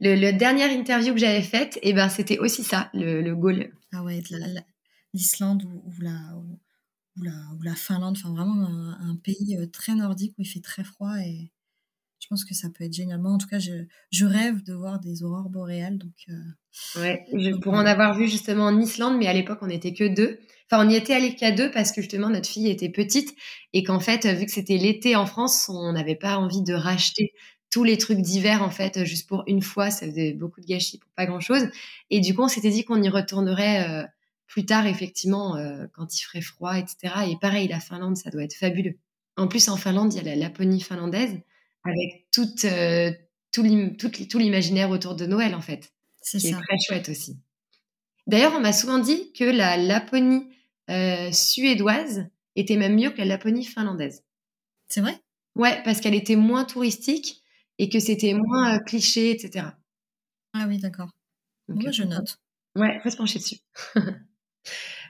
[0.00, 3.72] le, dernière interview que j'avais faite, et eh ben, c'était aussi ça, le, le goal.
[3.92, 4.22] Ah ouais,
[5.12, 6.60] l'Islande ou, la, ou
[7.22, 8.66] la, Finlande, enfin vraiment
[9.00, 11.50] un, pays euh, très nordique où il fait très froid et
[12.18, 13.20] je pense que ça peut être génial.
[13.20, 15.98] Moi, en tout cas, je, rêve de voir des aurores boréales.
[15.98, 19.68] Donc, euh, ouais, je, pour en avoir vu justement en Islande, mais à l'époque, on
[19.68, 20.40] n'était que deux.
[20.68, 23.32] Enfin, on y était allé qu'à deux parce que justement, notre fille était petite
[23.72, 27.32] et qu'en fait, vu que c'était l'été en France, on n'avait pas envie de racheter
[27.70, 30.98] tous les trucs d'hiver en fait juste pour une fois ça faisait beaucoup de gâchis
[30.98, 31.68] pour pas grand chose
[32.10, 34.06] et du coup on s'était dit qu'on y retournerait euh,
[34.46, 37.14] plus tard, effectivement, euh, quand il ferait froid, etc.
[37.28, 38.96] Et pareil, la Finlande, ça doit être fabuleux.
[39.36, 41.38] En plus, en Finlande, il y a la Laponie finlandaise
[41.84, 43.12] avec toute, euh,
[43.52, 45.92] tout l'imaginaire autour de Noël, en fait.
[46.22, 46.58] C'est ça.
[46.60, 47.38] très chouette aussi.
[48.26, 50.48] D'ailleurs, on m'a souvent dit que la Laponie
[50.90, 52.26] euh, suédoise
[52.56, 54.24] était même mieux que la Laponie finlandaise.
[54.88, 55.18] C'est vrai?
[55.54, 57.42] Ouais, parce qu'elle était moins touristique
[57.78, 59.66] et que c'était moins cliché, etc.
[60.54, 61.10] Ah oui, d'accord.
[61.68, 62.38] Moi, je note.
[62.74, 63.58] Ouais, faut se pencher dessus.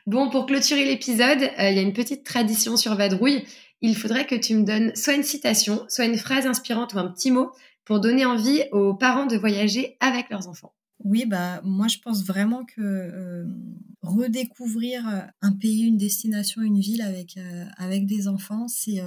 [0.07, 3.45] Bon, pour clôturer l'épisode, euh, il y a une petite tradition sur Vadrouille.
[3.83, 7.09] Il faudrait que tu me donnes soit une citation, soit une phrase inspirante ou un
[7.09, 7.51] petit mot
[7.85, 10.75] pour donner envie aux parents de voyager avec leurs enfants.
[11.05, 13.45] Oui, bah moi je pense vraiment que euh,
[14.03, 19.03] redécouvrir un pays, une destination, une ville avec euh, avec des enfants, c'est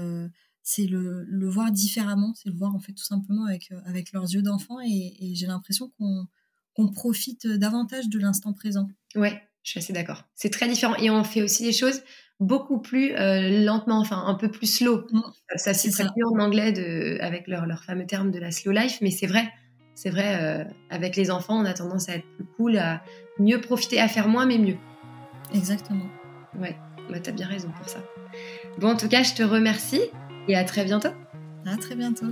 [0.61, 4.31] c'est le, le, voir différemment, c'est le voir en fait tout simplement avec avec leurs
[4.31, 6.27] yeux d'enfant et, et j'ai l'impression qu'on
[6.75, 8.87] qu'on profite davantage de l'instant présent.
[9.15, 10.23] Ouais, je suis assez d'accord.
[10.35, 10.95] C'est très différent.
[10.95, 12.01] Et on fait aussi des choses
[12.39, 15.05] beaucoup plus euh, lentement, enfin un peu plus slow.
[15.11, 15.21] Mm.
[15.55, 18.71] Ça c'est très mieux en anglais de, avec leur, leur, fameux terme de la slow
[18.71, 19.49] life, mais c'est vrai.
[19.95, 23.03] C'est vrai, euh, avec les enfants, on a tendance à être plus cool, à
[23.37, 24.77] mieux profiter, à faire moins, mais mieux.
[25.53, 26.05] Exactement.
[26.57, 26.77] Ouais,
[27.09, 27.99] bah, tu as bien raison pour ça.
[28.77, 30.01] Bon, en tout cas, je te remercie
[30.47, 31.09] et à très bientôt.
[31.65, 32.27] À très bientôt.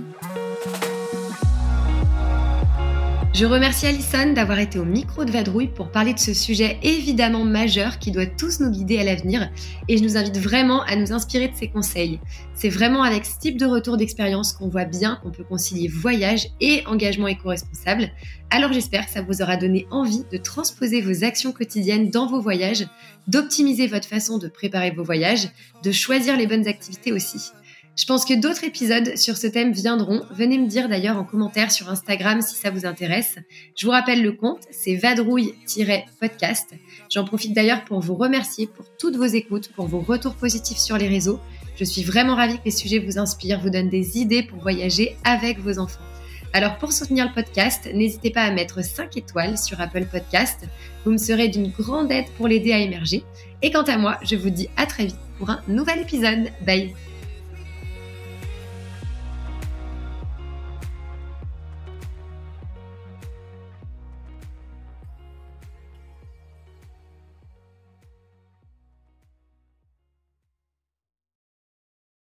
[3.38, 7.44] Je remercie Alison d'avoir été au micro de Vadrouille pour parler de ce sujet évidemment
[7.44, 9.48] majeur qui doit tous nous guider à l'avenir
[9.86, 12.18] et je nous invite vraiment à nous inspirer de ses conseils.
[12.54, 16.48] C'est vraiment avec ce type de retour d'expérience qu'on voit bien qu'on peut concilier voyage
[16.60, 18.10] et engagement éco-responsable.
[18.50, 22.40] Alors j'espère que ça vous aura donné envie de transposer vos actions quotidiennes dans vos
[22.40, 22.88] voyages,
[23.28, 25.48] d'optimiser votre façon de préparer vos voyages,
[25.84, 27.52] de choisir les bonnes activités aussi.
[27.98, 30.22] Je pense que d'autres épisodes sur ce thème viendront.
[30.30, 33.38] Venez me dire d'ailleurs en commentaire sur Instagram si ça vous intéresse.
[33.76, 36.74] Je vous rappelle le compte, c'est vadrouille-podcast.
[37.10, 40.96] J'en profite d'ailleurs pour vous remercier pour toutes vos écoutes, pour vos retours positifs sur
[40.96, 41.40] les réseaux.
[41.74, 45.16] Je suis vraiment ravie que les sujets vous inspirent, vous donnent des idées pour voyager
[45.24, 45.98] avec vos enfants.
[46.52, 50.68] Alors pour soutenir le podcast, n'hésitez pas à mettre 5 étoiles sur Apple Podcast.
[51.04, 53.24] Vous me serez d'une grande aide pour l'aider à émerger.
[53.60, 56.52] Et quant à moi, je vous dis à très vite pour un nouvel épisode.
[56.64, 56.94] Bye